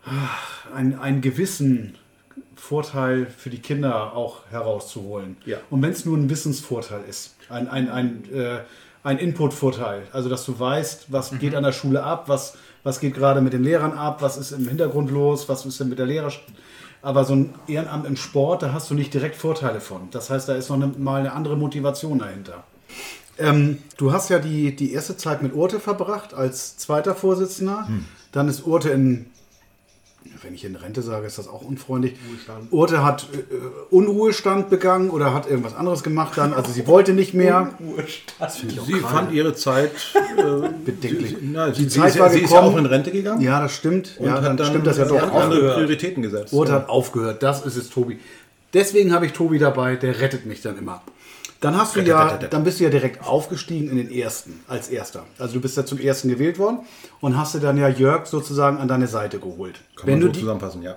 [0.05, 1.97] ah, einen, einen gewissen
[2.55, 5.37] Vorteil für die Kinder auch herauszuholen.
[5.47, 5.57] Ja.
[5.71, 8.59] Und wenn es nur ein Wissensvorteil ist, ein, ein, ein, äh,
[9.03, 13.15] ein Inputvorteil, also dass du weißt, was geht an der Schule ab, was, was geht
[13.15, 16.07] gerade mit den Lehrern ab, was ist im Hintergrund los, was ist denn mit der
[16.07, 16.31] Lehrer.
[17.03, 20.09] Aber so ein Ehrenamt im Sport, da hast du nicht direkt Vorteile von.
[20.11, 22.65] Das heißt, da ist noch eine, mal eine andere Motivation dahinter.
[23.39, 27.89] Ähm, du hast ja die, die erste Zeit mit Urte verbracht als zweiter Vorsitzender.
[28.33, 29.30] Dann ist Urte in
[30.43, 32.15] wenn ich in Rente sage, ist das auch unfreundlich.
[32.71, 36.53] Urte hat äh, Unruhestand begangen oder hat irgendwas anderes gemacht dann.
[36.55, 37.75] Also sie wollte nicht mehr.
[38.39, 39.93] Das finde ich auch Sie gerade fand ihre Zeit
[40.37, 40.43] äh,
[40.85, 41.31] bedenklich.
[41.31, 43.41] Sie, na, Die sie, Zeit sie, war sie ist ja auch in Rente gegangen.
[43.41, 44.17] Ja, das stimmt.
[44.19, 45.21] Und ja, hat dann, stimmt das ja doch.
[45.21, 45.43] hat auch.
[45.43, 46.53] andere Prioritäten gesetzt.
[46.53, 46.79] Urte Ja.
[46.79, 47.43] hat aufgehört.
[47.43, 48.19] Das ist es, Tobi.
[48.73, 51.03] Deswegen habe ich Tobi dabei, der rettet mich dann immer.
[51.61, 55.25] Dann hast du ja, dann bist du ja direkt aufgestiegen in den ersten, als erster.
[55.39, 56.79] Also du bist ja zum ersten gewählt worden
[57.21, 59.81] und hast dir dann ja Jörg sozusagen an deine Seite geholt.
[59.95, 60.97] Kann Wenn man du so die, zusammenfassen, ja.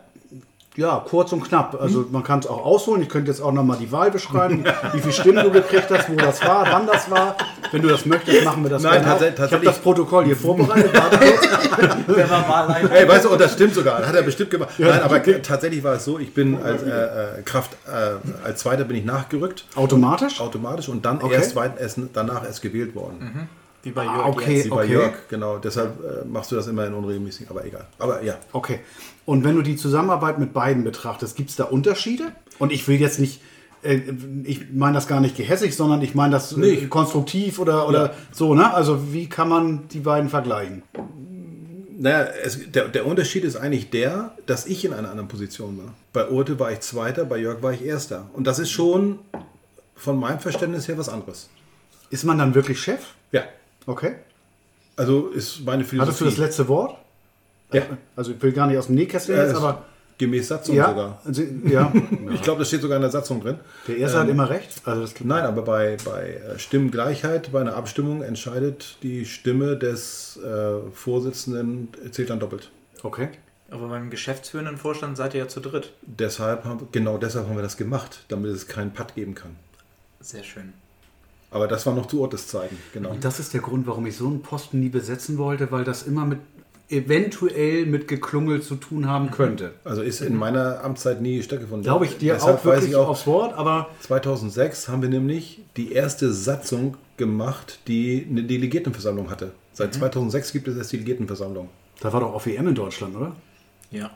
[0.77, 1.77] ja, kurz und knapp.
[1.81, 3.01] Also man kann es auch ausholen.
[3.01, 6.15] Ich könnte jetzt auch nochmal die Wahl beschreiben, wie viele Stimmen du gekriegt hast, wo
[6.15, 7.35] das war, wann das war.
[7.73, 9.17] Wenn du das möchtest, machen wir das Nein, gerne auch.
[9.19, 10.93] tats- Ich habe tatsächlich- das Protokoll hier vorbereitet.
[10.93, 12.91] Wahlleiter?
[12.95, 13.99] Ey, weißt du, und das stimmt sogar.
[13.99, 14.69] Das hat er bestimmt gemacht.
[14.77, 18.83] Nein, aber tatsächlich war es so, ich bin als äh, äh, Kraft, äh, als Zweiter
[18.83, 19.65] bin ich nachgerückt.
[19.75, 20.39] Automatisch?
[20.39, 21.33] Automatisch und dann Okay.
[21.33, 23.47] erst, weit, erst danach erst gewählt worden.
[23.81, 24.55] Wie bei Jörg Ah, okay.
[24.57, 24.65] jetzt.
[24.65, 25.57] Wie bei Jörg, genau.
[25.57, 27.85] Deshalb äh, machst du das immer in unregelmäßig, aber egal.
[27.99, 28.35] Aber ja.
[28.53, 28.79] Okay.
[29.25, 32.25] Und wenn du die Zusammenarbeit mit beiden betrachtest, gibt es da Unterschiede?
[32.59, 33.41] Und ich will jetzt nicht,
[34.45, 36.87] ich meine das gar nicht gehässig, sondern ich meine das äh, Nee.
[36.87, 38.73] konstruktiv oder, oder so, ne?
[38.73, 40.83] Also wie kann man die beiden vergleichen?
[41.99, 45.93] Naja, es, der, der Unterschied ist eigentlich der, dass ich in einer anderen Position war.
[46.11, 48.29] Bei Urte war ich Zweiter, bei Jörg war ich Erster.
[48.33, 49.19] Und das ist schon
[49.95, 51.49] von meinem Verständnis her was anderes.
[52.09, 52.99] Ist man dann wirklich Chef?
[53.31, 53.43] Ja.
[53.85, 54.15] Okay.
[54.95, 56.07] Also ist meine Philosophie.
[56.07, 56.97] Hattest du das letzte Wort?
[57.71, 57.83] Ja.
[58.15, 59.83] Also ich will gar nicht aus dem Nähkästchen Ja, jetzt, aber
[60.23, 61.21] Gemäß Satzung ja, sogar.
[61.25, 61.91] also, ja.
[62.33, 63.57] Ich glaube, das steht sogar in der Satzung drin.
[63.87, 64.81] Der erste hat immer recht.
[64.85, 70.39] Also das, Nein, aber bei, bei äh, Stimmengleichheit, bei einer Abstimmung entscheidet die Stimme des
[70.43, 72.71] äh, Vorsitzenden, zählt dann doppelt.
[73.01, 73.29] Okay.
[73.69, 75.91] Aber beim geschäftsführenden Vorstand seid ihr ja zu dritt.
[76.03, 79.55] Deshalb haben, genau deshalb haben wir das gemacht, damit es keinen Patt geben kann.
[80.19, 80.73] Sehr schön.
[81.51, 83.11] Aber das war noch zu Ortes Zeiten, genau.
[83.11, 86.03] Und das ist der Grund, warum ich so einen Posten nie besetzen wollte, weil das
[86.03, 86.39] immer mit
[86.89, 89.71] eventuell mit Geklungel zu tun haben könnte.
[89.83, 91.83] Also ist in meiner Amtszeit nie stattgefunden.
[91.83, 95.09] Glaube ich dir Deshalb auch weiß wirklich ich auch, aufs Wort, aber 2006 haben wir
[95.09, 99.51] nämlich die erste Satzung gemacht, die eine Delegiertenversammlung hatte.
[99.73, 101.69] Seit 2006 gibt es erst Delegiertenversammlung.
[102.01, 103.35] da war doch auch WM in Deutschland, oder?
[103.89, 104.11] Ja.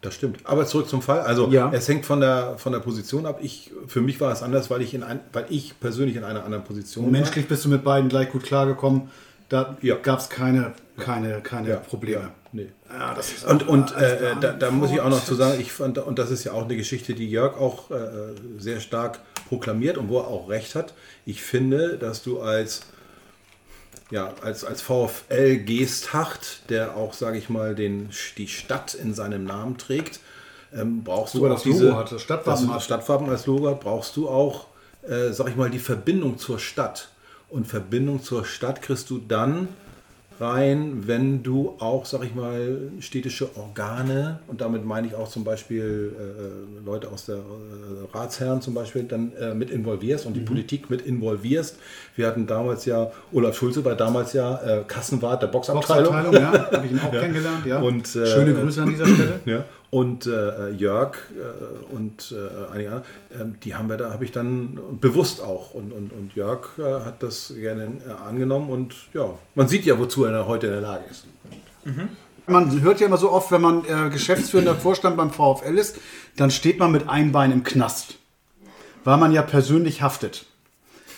[0.00, 0.40] Das stimmt.
[0.44, 1.20] Aber zurück zum Fall.
[1.20, 1.70] Also Ja.
[1.72, 3.40] es hängt von der, von der Position ab.
[3.42, 6.44] Ich, für mich war es anders, weil ich, in ein, weil ich persönlich in einer
[6.44, 9.10] anderen Position Und menschlich bist du mit beiden gleich gut klargekommen.
[9.48, 9.96] Da Ja.
[9.96, 11.76] gab es keine, keine, keine war.
[11.78, 12.20] Probleme.
[12.22, 12.68] Ja, nee.
[12.90, 13.16] Ja,
[13.50, 16.18] Und, und als äh, da, da muss ich auch noch zu sagen, ich fand, und
[16.18, 17.96] das ist ja auch eine Geschichte, die Jörg auch äh,
[18.58, 20.92] sehr stark proklamiert und wo er auch recht hat.
[21.24, 22.82] Ich finde, dass du als,
[24.10, 29.44] ja, als, als VfL Geesthacht, der auch, sage ich mal, den, die Stadt in seinem
[29.44, 30.20] Namen trägt,
[30.74, 32.76] ähm, brauchst Sogar du auch das Logo diese, hat, das Stadtwappen dass du hat.
[32.76, 34.66] das Stadtwappen als Logo hat, brauchst du auch,
[35.08, 37.08] äh, sag ich mal, die Verbindung zur Stadt.
[37.50, 39.68] Und Verbindung zur Stadt kriegst du dann
[40.40, 45.44] rein, wenn du auch, sag ich mal, städtische Organe, und damit meine ich auch zum
[45.44, 47.40] Beispiel äh, Leute aus der äh,
[48.16, 51.76] Ratsherren zum Beispiel, dann äh, mit involvierst und die Politik mit involvierst.
[52.14, 56.12] Wir hatten damals ja, Olaf Schulze war damals ja äh, Kassenwart der Boxabteilung.
[56.12, 57.80] Boxabteilung, ja, habe ich ihn auch kennengelernt, ja.
[57.80, 59.40] Und, äh, Schöne Grüße an dieser Stelle.
[59.48, 59.64] Ja.
[59.90, 63.04] Und äh, Jörg äh, und äh, einige andere,
[63.40, 65.72] ähm, die haben wir da, habe ich dann bewusst auch.
[65.72, 69.98] Und, und, und Jörg äh, hat das gerne äh, angenommen und ja, man sieht ja,
[69.98, 71.24] wozu er heute in der Lage ist.
[72.46, 75.96] Man hört ja immer so oft, wenn man äh, geschäftsführender Vorstand beim VfL ist,
[76.36, 78.16] dann steht man mit einem Bein im Knast.
[79.04, 80.46] Weil man ja persönlich haftet.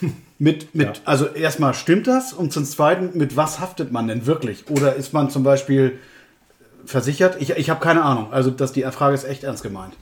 [0.39, 0.93] Mit, mit, Ja.
[1.05, 4.71] Also erstmal stimmt das und zum Zweiten, mit was haftet man denn wirklich?
[4.71, 5.99] Oder ist man zum Beispiel
[6.91, 7.41] versichert?
[7.41, 8.33] Ich, ich habe keine Ahnung.
[8.33, 9.95] Also das, die Frage ist echt ernst gemeint.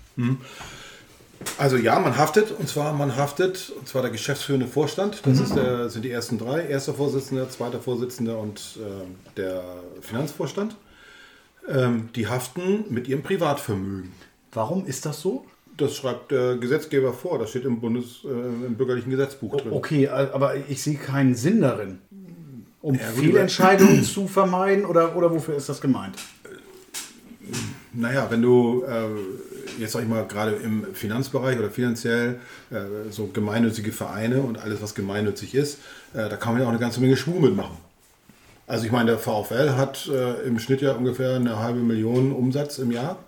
[1.57, 5.55] Also ja, man haftet, und zwar man haftet, und zwar der geschäftsführende Vorstand, das ist
[5.55, 9.63] der, sind die ersten drei, erster Vorsitzender, zweiter Vorsitzender und ähm, der
[10.01, 10.77] Finanzvorstand.
[11.69, 14.13] Ähm, die haften mit ihrem Privatvermögen.
[14.53, 15.45] Warum ist das so?
[15.77, 19.73] Das schreibt der Gesetzgeber vor, das steht im Bundes, äh, im bürgerlichen Gesetzbuch drin.
[19.73, 21.99] Okay, aber ich sehe keinen Sinn darin.
[22.81, 26.17] Um Ja, Fehlentscheidungen zu vermeiden oder, oder wofür ist das gemeint?
[27.99, 32.37] Naja, wenn du äh, jetzt sag ich mal gerade im Finanzbereich oder finanziell
[32.71, 35.79] äh, so gemeinnützige Vereine und alles, was gemeinnützig ist,
[36.15, 37.77] äh, da kann man ja auch eine ganze Menge Schwung mitmachen.
[38.69, 42.79] Also ich meine, der VfL hat äh, im Schnitt ja ungefähr eine halbe Million Umsatz
[42.79, 43.19] im Jahr.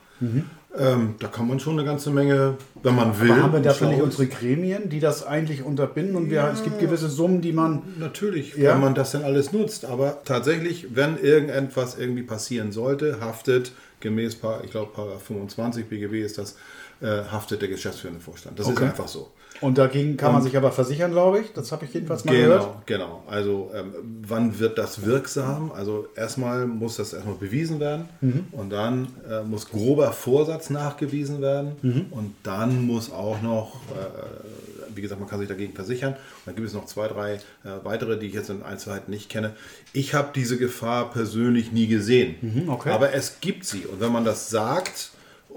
[0.79, 3.33] Ähm, da kann man schon eine ganze Menge, wenn man will.
[3.33, 6.79] Aber haben wir dafür nicht unsere Gremien, die das eigentlich unterbinden und wir, es gibt
[6.79, 7.83] gewisse Summen, die man.
[7.99, 8.73] Natürlich, Ja.
[8.75, 9.85] wenn man das dann alles nutzt.
[9.85, 16.39] Aber tatsächlich, wenn irgendetwas irgendwie passieren sollte, haftet gemäß, ich glaube, Paragraph 25 BGB ist
[16.39, 16.57] das,
[17.01, 18.59] äh, haftet der geschäftsführende Vorstand.
[18.59, 18.85] Das ist Okay.
[18.85, 19.29] einfach so.
[19.61, 21.53] Und dagegen kann man sich aber versichern, glaube ich.
[21.53, 22.63] Das habe ich jedenfalls mal gehört.
[22.87, 23.23] Genau, genau.
[23.29, 23.93] Also ähm,
[24.27, 25.71] wann wird das wirksam?
[25.73, 28.47] Also erstmal muss das erstmal bewiesen werden Mhm.
[28.53, 32.07] und dann äh, muss grober Vorsatz nachgewiesen werden Mhm.
[32.11, 36.13] und dann muss auch noch, äh, wie gesagt, man kann sich dagegen versichern.
[36.15, 37.39] Und dann gibt es noch zwei, drei äh,
[37.85, 39.53] weitere, die ich jetzt in Einzelheiten nicht kenne.
[39.93, 42.91] Ich habe diese Gefahr persönlich nie gesehen, Mhm, okay.
[42.91, 43.85] aber es gibt sie.
[43.87, 45.11] Und wenn man das sagt,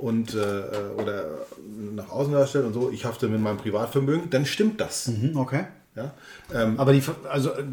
[0.04, 1.26] und äh, oder
[1.96, 5.08] nach außen darstellt und so, ich hafte mit meinem Privatvermögen, dann stimmt das.
[5.08, 5.64] Mhm, Okay.
[5.96, 6.12] Ja?
[6.52, 7.64] Ähm, Aber die, also, äh,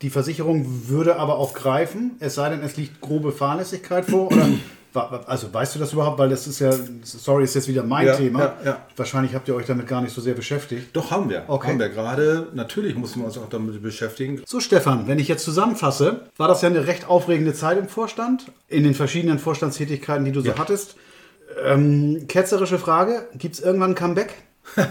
[0.00, 4.28] die Versicherung würde aber auch greifen, es sei denn, es liegt grobe Fahrlässigkeit vor.
[4.30, 4.46] Oder,
[5.26, 6.16] also weißt du das überhaupt?
[6.20, 6.70] Weil das ist ja,
[7.02, 8.38] sorry, ist jetzt wieder mein Ja, Thema.
[8.40, 8.86] ja, ja.
[8.96, 10.90] Wahrscheinlich habt ihr euch damit gar nicht so sehr beschäftigt.
[10.94, 11.42] Doch, haben wir.
[11.48, 11.70] Okay.
[11.72, 12.46] Haben wir gerade.
[12.54, 14.42] Natürlich mussten wir uns auch damit beschäftigen.
[14.46, 18.46] So, Stefan, wenn ich jetzt zusammenfasse, war das ja eine recht aufregende Zeit im Vorstand,
[18.68, 20.94] in den verschiedenen Vorstandstätigkeiten, die du so hattest.
[21.62, 24.34] Ähm, ketzerische Frage: Gibt es irgendwann ein Comeback?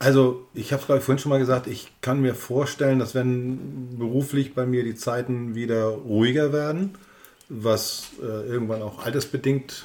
[0.00, 3.14] Also, ich habe es, glaube ich, vorhin schon mal gesagt, ich kann mir vorstellen, dass
[3.14, 6.94] wenn beruflich bei mir die Zeiten wieder ruhiger werden,
[7.48, 9.82] was äh, irgendwann auch altersbedingt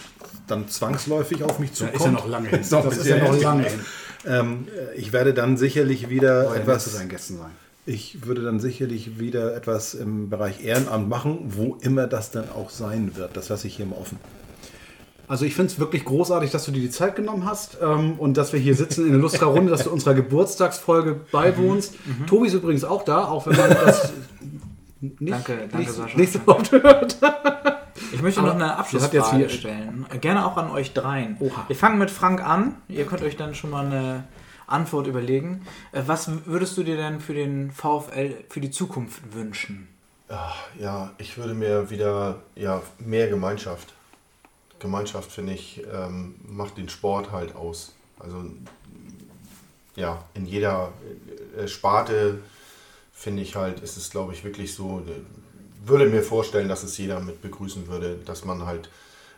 [0.47, 1.95] dann zwangsläufig auf mich zukommt.
[1.95, 2.59] ist ja noch lange hin.
[2.69, 3.79] Das ist ja noch lange hin.
[4.25, 7.51] Ähm, äh, ich werde dann sicherlich wieder Etwas zu etwas seinen Gästen sein.
[7.85, 12.69] Ich würde dann sicherlich wieder etwas im Bereich Ehrenamt machen, wo immer das dann auch
[12.69, 13.35] sein wird.
[13.35, 14.17] Das lasse ich hier mal offen.
[15.27, 18.37] Also ich finde es wirklich großartig, dass du dir die Zeit genommen hast ähm, und
[18.37, 21.95] dass wir hier sitzen in der Lustra-Runde, dass du unserer Geburtstagsfolge beiwohnst.
[22.27, 24.13] Tobi ist übrigens auch da, auch wenn man das
[25.01, 26.17] nicht, Danke, danke, nicht, Sascha.
[26.17, 27.17] nicht so oft hört.
[28.13, 30.05] Ich möchte Aber noch eine Abschlussfrage stellen.
[30.21, 31.35] Gerne auch an euch dreien.
[31.39, 31.65] Oha.
[31.67, 32.75] Wir fangen mit Frank an.
[32.87, 34.23] Ihr könnt euch dann schon mal eine
[34.67, 35.65] Antwort überlegen.
[35.91, 39.87] Äh, Was würdest du dir denn für den VfL für die Zukunft wünschen?
[40.29, 43.93] Ach, ja, ich würde mir wieder ja, mehr Gemeinschaft.
[44.79, 47.93] Gemeinschaft, finde ich, ähm, macht den Sport halt aus.
[48.19, 48.43] Also
[49.95, 50.91] ja, in jeder
[51.57, 52.39] äh, Sparte
[53.13, 56.97] finde ich halt, ist es glaube ich wirklich so, äh, würde mir vorstellen, dass es
[56.97, 58.89] jeder mit begrüßen würde, dass man halt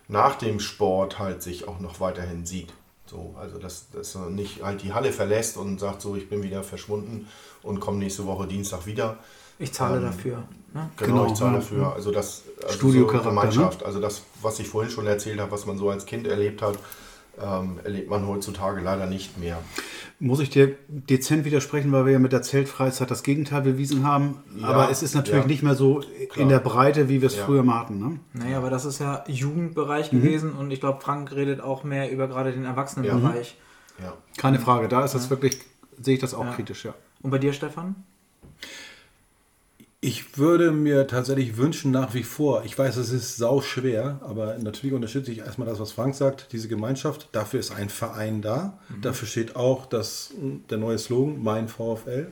[0.08, 2.72] nach dem Sport halt sich auch noch weiterhin sieht.
[3.08, 6.42] So, also dass, dass er nicht halt die Halle verlässt und sagt so, ich bin
[6.42, 7.28] wieder verschwunden
[7.62, 9.18] und komme nächste Woche Dienstag wieder.
[9.60, 10.38] Ich zahle Ähm, dafür.
[10.74, 10.90] Ne?
[10.98, 11.60] Genau, Genau, ich zahle ja.
[11.60, 11.94] dafür.
[11.94, 13.40] Also das also Studiocharakter, ne?
[13.40, 16.62] Gemeinschaft, also das, was ich vorhin schon erzählt habe, was man so als Kind erlebt
[16.62, 16.78] hat,
[17.42, 19.58] ähm, erlebt man heutzutage leider nicht mehr.
[20.20, 24.38] Muss ich dir dezent widersprechen, weil wir ja mit der Zeltfreizeit das Gegenteil bewiesen haben.
[24.58, 25.48] Ja, Aber es ist natürlich ja.
[25.48, 26.02] nicht mehr so
[26.38, 27.46] in der Breite, wie wir es Ja.
[27.46, 28.00] früher mal hatten.
[28.00, 28.20] Ne?
[28.34, 32.28] Naja, aber das ist ja Jugendbereich gewesen und ich glaube, Frank redet auch mehr über
[32.28, 33.58] gerade den Erwachsenenbereich.
[34.02, 34.14] Ja.
[34.38, 35.60] Keine Frage, da ist das wirklich,
[36.02, 36.54] sehe ich das auch Ja.
[36.54, 36.94] kritisch, ja.
[37.22, 37.96] Und bei dir, Stefan?
[40.08, 44.56] Ich würde mir tatsächlich wünschen, nach wie vor, ich weiß, es ist sau schwer, aber
[44.60, 47.28] natürlich unterstütze ich erstmal das, was Frank sagt, diese Gemeinschaft.
[47.32, 48.78] Dafür ist ein Verein da.
[49.02, 50.30] Dafür steht auch das,
[50.70, 52.28] der neue Slogan, mein VfL.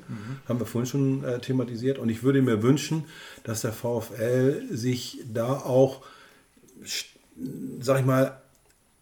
[0.47, 1.97] Haben wir vorhin schon äh, thematisiert.
[1.97, 3.05] Und ich würde mir wünschen,
[3.43, 6.01] dass der VfL sich da auch,
[7.79, 8.39] sag ich mal,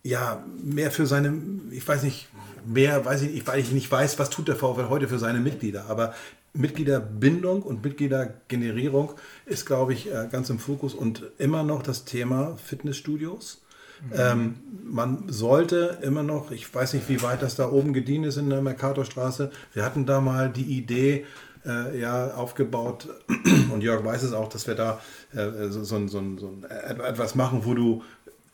[0.02, 1.38] ja, mehr für seine,
[1.72, 2.30] ich weiß nicht,
[2.66, 5.40] mehr, weiß ich nicht, weil ich nicht weiß, was tut der VfL heute für seine
[5.40, 6.14] Mitglieder, aber
[6.54, 9.14] Mitgliederbindung und Mitgliedergenerierung
[9.46, 13.62] ist, glaube ich, äh, ganz im Fokus und immer noch das Thema Fitnessstudios.
[14.18, 18.38] Ähm, man sollte immer noch, ich weiß nicht, wie weit das da oben gediehen ist
[18.38, 19.52] in der Mercatorstraße.
[19.74, 21.26] Wir hatten da mal die Idee,
[21.66, 23.08] äh, ja, aufgebaut
[23.72, 25.00] und Jörg weiß es auch, dass wir da
[25.36, 28.04] äh, so, so, so, so et- etwas machen, wo du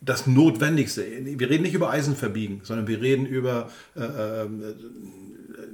[0.01, 4.47] das Notwendigste, wir reden nicht über Eisen verbiegen, sondern wir reden über äh, äh,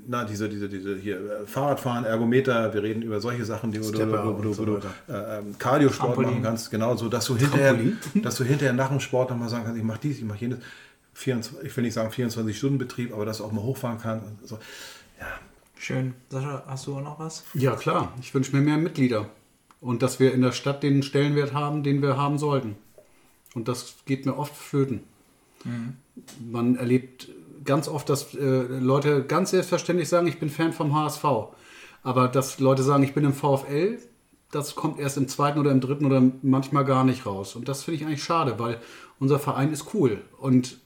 [0.07, 3.83] na, diese, diese, diese hier, äh, Fahrradfahren, Ergometer, wir reden über solche Sachen, die, du,
[3.85, 4.93] Stepper du- so wo du weiter.
[5.07, 6.29] äh, ähm, Cardio-Sport Trampolin.
[6.31, 7.97] machen kannst, genau so, dass du hinterher, Trampolin?
[8.23, 10.59] dass du hinterher nach dem Sport nochmal sagen kannst, ich mache dies, ich mache jenes.
[11.15, 14.25] 24, ich will nicht sagen 24-Stunden-Betrieb, aber dass du auch mal hochfahren kannst.
[14.47, 14.57] So.
[15.77, 16.13] Schön.
[16.29, 17.43] Sascha, hast du auch noch was?
[17.53, 18.13] Ja, klar.
[18.21, 19.29] Ich wünsche mir mehr Mitglieder.
[19.81, 22.75] Und dass wir in der Stadt den Stellenwert haben, den wir haben sollten.
[23.53, 25.01] Und das geht mir oft flöten.
[26.49, 27.27] Man erlebt
[27.63, 31.23] ganz oft, dass äh, Leute ganz selbstverständlich sagen, ich bin Fan vom HSV.
[32.03, 33.97] Aber dass Leute sagen, ich bin im VfL,
[34.51, 37.55] das kommt erst im zweiten oder im dritten oder manchmal gar nicht raus.
[37.55, 38.79] Und das finde ich eigentlich schade, weil
[39.19, 40.21] unser Verein ist cool.
[40.37, 40.79] Und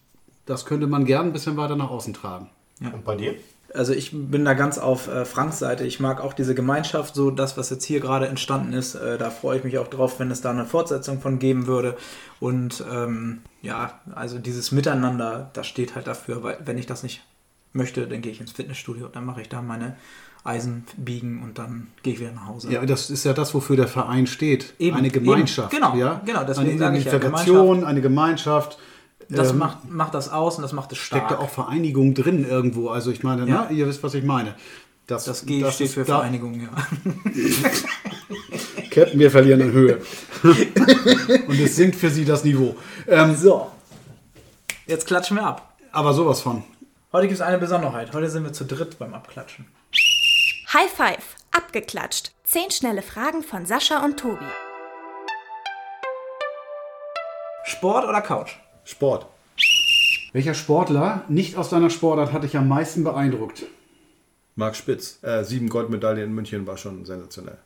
[0.46, 2.50] das könnte man gern ein bisschen weiter nach außen tragen.
[2.80, 3.36] Und bei dir?
[3.74, 5.86] Also ich bin da ganz auf äh, Franks Seite.
[5.86, 8.96] Ich mag auch diese Gemeinschaft, so das, was jetzt hier gerade entstanden ist.
[8.96, 11.98] Äh, da freue ich mich auch drauf, wenn es da eine Fortsetzung von geben würde.
[12.40, 17.24] Und ähm, ja, also dieses Miteinander, das steht halt dafür, weil wenn ich das nicht
[17.74, 19.96] möchte, dann gehe ich ins Fitnessstudio, dann mache ich da meine
[20.44, 22.72] Eisen biegen und dann gehe ich wieder nach Hause.
[22.72, 24.74] Ja, das ist ja das, wofür der Verein steht.
[24.80, 25.74] Eben, eine Gemeinschaft.
[25.74, 25.82] eben.
[25.82, 26.22] Genau, ja?
[26.26, 28.78] genau, deswegen eine ich ja, Identifikation, eine Gemeinschaft.
[29.30, 31.26] Das ähm, macht, macht das aus und das macht es stark.
[31.26, 32.90] steckt da auch Vereinigung drin irgendwo.
[32.90, 33.66] Also ich meine, Ja.
[33.66, 34.56] ne, ihr wisst, was ich meine.
[35.06, 36.70] Das, das G steht ist für da- Vereinigung, ja.
[38.92, 40.02] Captain, wir verlieren an Höhe.
[41.48, 42.76] Und es sinkt für sie das Niveau.
[43.08, 43.72] Ähm, So.
[44.86, 45.74] Jetzt klatschen wir ab.
[45.92, 46.64] aber sowas von.
[47.14, 48.14] Heute gibt es eine Besonderheit.
[48.14, 49.66] Heute sind wir zu dritt beim Abklatschen.
[50.74, 52.32] High Five, abgeklatscht.
[52.44, 54.46] Zehn schnelle Fragen von Sascha und Tobi.
[57.66, 58.52] Sport oder Couch?
[58.88, 59.26] Sport.
[60.32, 63.66] Welcher Sportler nicht aus deiner Sportart hat dich am meisten beeindruckt?
[64.56, 65.22] Marc Spitz.
[65.24, 67.58] Äh, sieben Goldmedaillen in München war schon sensationell.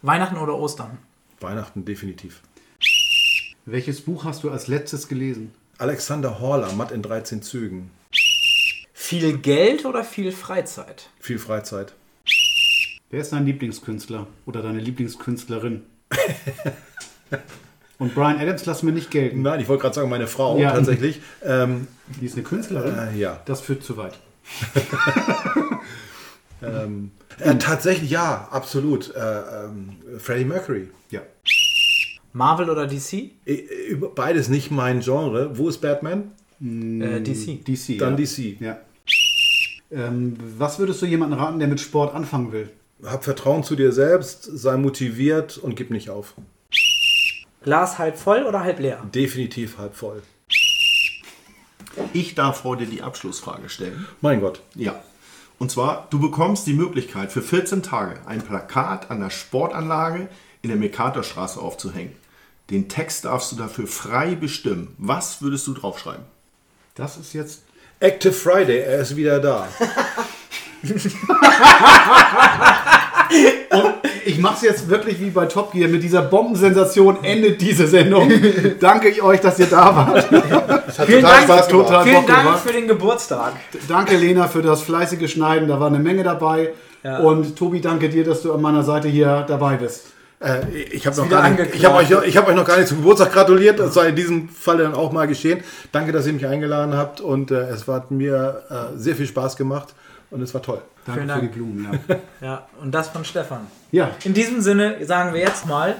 [0.00, 0.96] Weihnachten oder Ostern?
[1.40, 2.40] Weihnachten definitiv.
[3.66, 5.52] Welches Buch hast du als letztes gelesen?
[5.76, 7.90] Alexander Horler, Matt in 13 Zügen.
[8.94, 11.10] Viel Geld oder viel Freizeit?
[11.20, 11.94] Viel Freizeit.
[13.10, 15.84] Wer ist dein Lieblingskünstler oder deine Lieblingskünstlerin?
[17.98, 19.42] Und Brian Adams lassen wir nicht gelten.
[19.42, 20.70] Nein, ich wollte gerade sagen, meine Frau Ja.
[20.72, 21.20] tatsächlich.
[21.44, 21.88] Ähm,
[22.20, 22.96] Die ist eine Künstlerin.
[22.96, 23.40] äh, ja.
[23.44, 24.14] Das führt zu weit.
[26.60, 29.14] Ähm, äh, tatsächlich, ja, absolut.
[29.14, 30.88] Äh, ähm, Freddie Mercury.
[31.10, 31.20] Ja.
[32.32, 33.30] Marvel oder DC?
[33.46, 33.52] Äh,
[33.88, 35.56] über- Beides nicht mein Genre.
[35.56, 36.32] Wo ist Batman?
[36.60, 37.64] Äh, DC.
[37.64, 37.96] DC.
[37.98, 38.24] Dann ja.
[38.24, 38.56] DC.
[38.60, 38.78] Ja.
[39.92, 42.68] Ähm, was würdest du jemandem raten, der mit Sport anfangen will?
[43.04, 46.34] Hab Vertrauen zu dir selbst, sei motiviert und gib nicht auf.
[47.62, 49.02] Glas halb voll oder halb leer?
[49.14, 50.22] Definitiv halb voll.
[52.12, 54.06] Ich darf heute die Abschlussfrage stellen.
[54.20, 54.62] Mein Gott.
[54.74, 54.94] Ja.
[55.58, 60.28] Und zwar, du bekommst die Möglichkeit, für 14 Tage ein Plakat an der Sportanlage
[60.62, 62.14] in der Mercatorstraße aufzuhängen.
[62.70, 64.94] Den Text darfst du dafür frei bestimmen.
[64.98, 66.24] Was würdest du draufschreiben?
[66.94, 67.64] Das ist jetzt.
[67.98, 69.66] Active Friday, er ist wieder da.
[74.24, 75.88] Ich mache es jetzt wirklich wie bei Top Gear.
[75.88, 78.30] Mit dieser Bombensensation endet diese Sendung.
[78.80, 80.28] Danke ich euch, dass ihr da wart.
[80.88, 81.86] Das hat Vielen total Dank, Spaß gemacht.
[81.88, 82.60] total Vielen Bock Dank gemacht.
[82.60, 83.52] für den Geburtstag.
[83.88, 85.68] Danke, Lena, für das fleißige Schneiden.
[85.68, 86.70] Da war eine Menge dabei.
[87.04, 87.18] Ja.
[87.18, 90.06] Und Tobi, danke dir, dass du an meiner Seite hier dabei bist.
[90.40, 92.98] Äh, ich habe noch gar nicht, ich euch, ich hab euch noch gar nicht zum
[92.98, 93.78] Geburtstag gratuliert.
[93.78, 95.60] Das sei in diesem Fall dann auch mal geschehen.
[95.92, 99.56] Danke, dass ihr mich eingeladen habt und äh, es hat mir äh, sehr viel Spaß
[99.56, 99.88] gemacht
[100.30, 100.82] und es war toll.
[101.06, 101.52] Danke Vielen für die Dank.
[101.54, 102.00] Blumen.
[102.08, 102.16] Ja.
[102.40, 103.66] Ja, und das von Stefan.
[103.90, 104.10] ja.
[104.24, 105.96] In diesem Sinne sagen wir jetzt mal: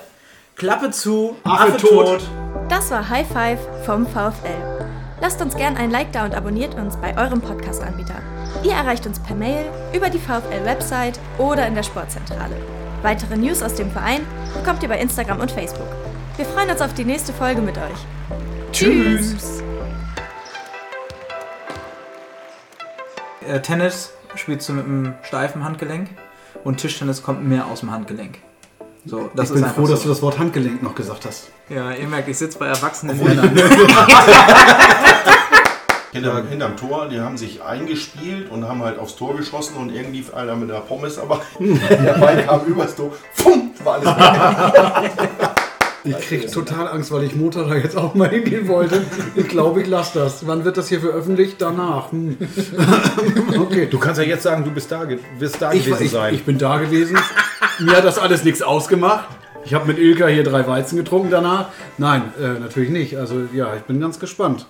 [0.56, 2.06] Klappe zu, Affe Affe, tot.
[2.06, 2.28] tot.
[2.68, 4.86] Das war High Five vom VfL.
[5.20, 8.20] Lasst uns gern ein Like da und abonniert uns bei eurem Podcast-Anbieter.
[8.62, 12.54] Ihr erreicht uns per Mail, über die VfL-Website oder in der Sportzentrale.
[13.02, 14.20] Weitere News aus dem Verein
[14.54, 15.88] bekommt ihr bei Instagram und Facebook.
[16.36, 18.06] Wir freuen uns auf die nächste Folge mit euch.
[18.72, 19.62] Tschüss.
[23.46, 26.08] Äh, Tennis spielst du mit einem steifen Handgelenk
[26.64, 28.38] und Tischtennis kommt mehr aus dem Handgelenk.
[29.04, 29.92] So, das ich ist bin froh, so.
[29.92, 31.50] dass du das Wort Handgelenk noch gesagt hast.
[31.68, 33.56] Ja, ihr merkt, ich sitze bei erwachsenen Männern.
[36.10, 40.24] Hinter, hinterm Tor, die haben sich eingespielt und haben halt aufs Tor geschossen und irgendwie
[40.34, 43.12] einer mit der Pommes, aber der Ball kam übers Tor.
[43.34, 45.28] Fumm, war alles weg.
[46.08, 49.02] Ich kriege total Angst, weil ich Montag da jetzt auch mal hingehen wollte.
[49.34, 50.46] Ich glaube, ich lasse das.
[50.46, 51.56] Wann wird das hier veröffentlicht?
[51.60, 52.12] Danach.
[52.12, 52.36] Hm.
[53.58, 53.86] Okay.
[53.90, 55.06] Du kannst ja jetzt sagen, du bist da,
[55.38, 56.34] wirst da Ich, gewesen ich, sein.
[56.34, 57.18] ich bin da gewesen.
[57.80, 59.28] Mir hat das alles nichts ausgemacht.
[59.64, 61.66] Ich habe mit Ilka hier drei Weizen getrunken danach.
[61.98, 63.16] Nein, äh, natürlich nicht.
[63.18, 64.66] Also ja, ich bin ganz gespannt.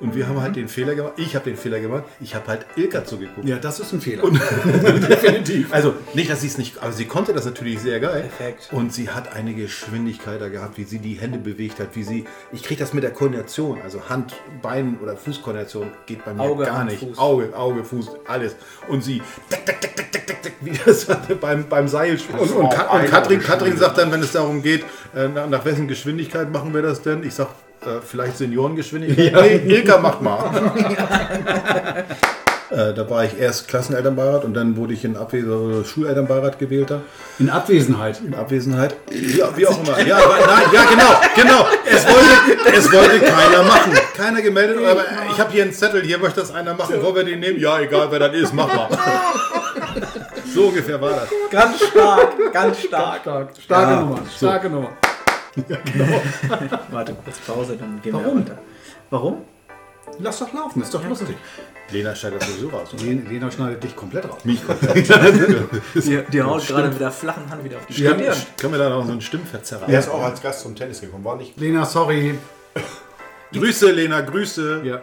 [0.00, 1.12] Und wir haben halt den Fehler gemacht.
[1.16, 2.04] Ich habe den Fehler gemacht.
[2.20, 3.46] Ich habe halt Ilka zugeguckt.
[3.46, 4.22] Ja, das ist ein Fehler.
[5.08, 5.72] Definitiv.
[5.72, 8.30] Also nicht, dass sie es nicht, aber sie konnte das natürlich sehr geil.
[8.36, 8.70] Perfekt.
[8.72, 12.24] Und sie hat eine Geschwindigkeit da gehabt, wie sie die Hände bewegt hat, wie sie.
[12.52, 16.64] Ich kriege das mit der Koordination, also Hand, Bein oder Fußkoordination geht bei mir Auge,
[16.64, 17.00] gar Hand, nicht.
[17.00, 17.18] Fuß.
[17.18, 18.56] Auge, Auge, Fuß, alles.
[18.88, 21.06] Und sie tick, tick, tick, tick, tick, tick, wie das
[21.40, 22.18] beim, beim Seil.
[22.38, 24.84] Und, und, Ka- und Katrin, Katrin sagt dann, wenn es darum geht,
[25.14, 27.22] äh, nach, nach wessen Geschwindigkeit machen wir das denn?
[27.22, 27.48] Ich sag
[27.82, 29.64] äh, vielleicht Seniorengeschwindigkeit.
[29.64, 32.04] Nee, Ilka, mach mal.
[32.70, 37.00] Äh, da war ich erst Klassenelternbeirat und dann wurde ich in Abwesenheit Schulelternbeirat gewählter.
[37.40, 38.20] In Abwesenheit.
[38.24, 38.94] In Abwesenheit.
[39.10, 40.00] Ja, wie auch immer.
[40.06, 41.66] Ja, aber, nein, ja, genau, genau.
[41.84, 43.92] Es wollte, es wollte keiner machen.
[44.16, 47.02] Keiner gemeldet, aber ich habe hier einen Zettel, hier möchte das einer machen.
[47.02, 47.58] Wollen wir den nehmen?
[47.58, 48.88] Ja, egal, wer das ist, mach mal.
[50.54, 51.28] So ungefähr war das.
[51.50, 53.22] Ganz stark, ganz stark.
[53.22, 53.48] Stark.
[53.60, 54.18] Starke Ja, Nummer.
[54.36, 54.90] Starke Nummer.
[56.90, 58.38] Warte, kurz Pause, dann gehen Warum?
[58.38, 58.58] wir weiter.
[59.10, 59.42] Warum?
[60.18, 61.36] Lass doch laufen, ist doch lustig.
[61.90, 62.88] Lena schneidet das sowieso raus.
[62.98, 64.44] Lena, Lena schneidet dich komplett raus.
[64.44, 65.08] Mich komplett.
[65.94, 67.94] Die, die haut gerade mit der flachen Hand wieder auf die.
[67.94, 68.20] Stirn.
[68.58, 69.88] Können wir da noch so einen Stimmverzerrer?
[69.88, 71.58] Er ist auch als Gast zum Tennis gekommen, war nicht?
[71.58, 72.38] Lena, sorry.
[73.52, 74.82] Grüße, Lena, Grüße.
[74.84, 75.02] Ja.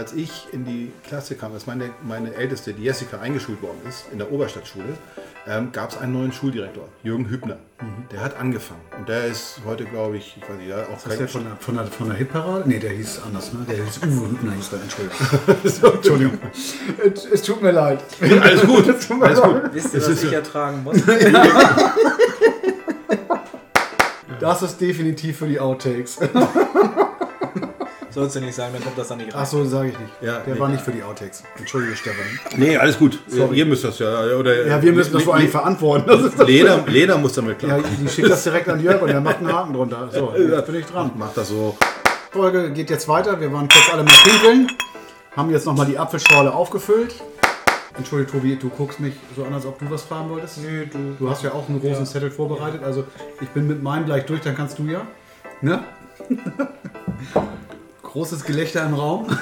[0.00, 4.06] Als ich in die Klasse kam, als meine, meine Älteste, die Jessica, eingeschult worden ist
[4.10, 4.96] in der Oberstadtschule,
[5.46, 7.58] ähm, gab es einen neuen Schuldirektor, Jürgen Hübner.
[8.10, 8.80] Der hat angefangen.
[8.98, 11.56] Und der ist heute, glaube ich, ich weiß nicht, ja, auch Ist der von der,
[11.56, 12.62] von der, von der Hitparade?
[12.66, 13.66] Nee, der hieß anders, ne?
[13.68, 15.18] Der hieß Uwe Hübner, hieß der, Entschuldigung.
[15.96, 16.38] Entschuldigung.
[17.04, 18.02] Es, es tut mir leid.
[18.22, 19.62] Alles gut, Es tut mir alles leid.
[19.64, 19.74] gut.
[19.74, 20.96] Wisst ihr, Es was ist ich ertragen muss?
[24.40, 26.18] Das ist definitiv für die Outtakes.
[28.20, 29.40] Sollst du nicht sagen, dann kommt das dann nicht rein.
[29.42, 30.12] Ach so, sage ich nicht.
[30.20, 30.60] Ja, der nee.
[30.60, 31.42] war nicht für die Outtakes.
[31.58, 32.26] Entschuldige, Stefan.
[32.54, 33.18] Nee, alles gut.
[33.50, 34.36] Ihr müsst das ja.
[34.36, 36.04] Oder, Ja, wir müssen das vor allem verantworten.
[36.06, 37.80] Das ist das Lena, Lena muss damit ja, klar.
[37.98, 40.10] die schickt das direkt an Jörg und der macht einen Haken drunter.
[40.12, 41.12] So, jetzt bin ich dran.
[41.16, 41.78] Macht das so.
[42.30, 43.40] Folge geht jetzt weiter.
[43.40, 44.68] Wir waren kurz alle mal pinkeln.
[45.34, 47.14] Haben jetzt nochmal die Apfelschorle aufgefüllt.
[47.96, 50.58] Entschuldige, Tobi, du guckst mich so an, als ob du was fragen wolltest.
[50.58, 51.16] Nö, du.
[51.18, 52.82] Du hast ja auch einen großen Zettel vorbereitet.
[52.84, 53.04] Also
[53.40, 55.06] ich bin mit meinem gleich durch, dann kannst du ja.
[55.62, 55.82] Ne?
[58.12, 59.26] Großes Gelächter im Raum.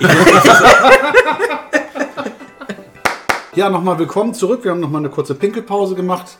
[3.54, 4.62] ja, nochmal willkommen zurück.
[4.62, 6.36] Wir haben nochmal eine kurze Pinkelpause gemacht.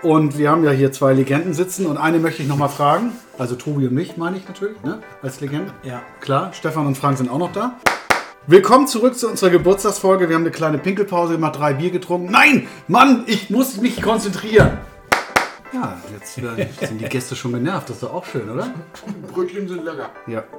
[0.00, 1.86] Und wir haben ja hier zwei Legenden sitzen.
[1.86, 3.10] Und eine möchte ich nochmal fragen.
[3.38, 5.02] Also Tobi und mich meine ich natürlich, ne?
[5.20, 5.72] Als Legenden.
[5.82, 6.02] Ja.
[6.20, 7.76] Klar, Stefan und Frank sind auch noch da.
[8.46, 10.28] Willkommen zurück zu unserer Geburtstagsfolge.
[10.28, 12.30] Wir haben eine kleine Pinkelpause gemacht, drei Bier getrunken.
[12.30, 14.78] Nein, Mann, ich muss mich konzentrieren.
[15.72, 17.88] Ja, jetzt äh, sind die Gäste schon genervt.
[17.88, 18.72] Das ist doch auch schön, oder?
[19.32, 20.10] Brötchen sind lecker.
[20.28, 20.44] Ja.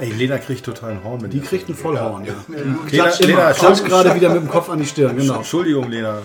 [0.00, 1.28] Ey, Lena kriegt total einen Horn.
[1.28, 2.34] Die kriegt einen Vollhorn, ja.
[2.48, 3.28] Lena, Klatsch, immer.
[3.28, 5.36] Lena, Klatsch gerade wieder mit dem Kopf an die Stirn, genau.
[5.36, 6.22] Entschuldigung, Lena.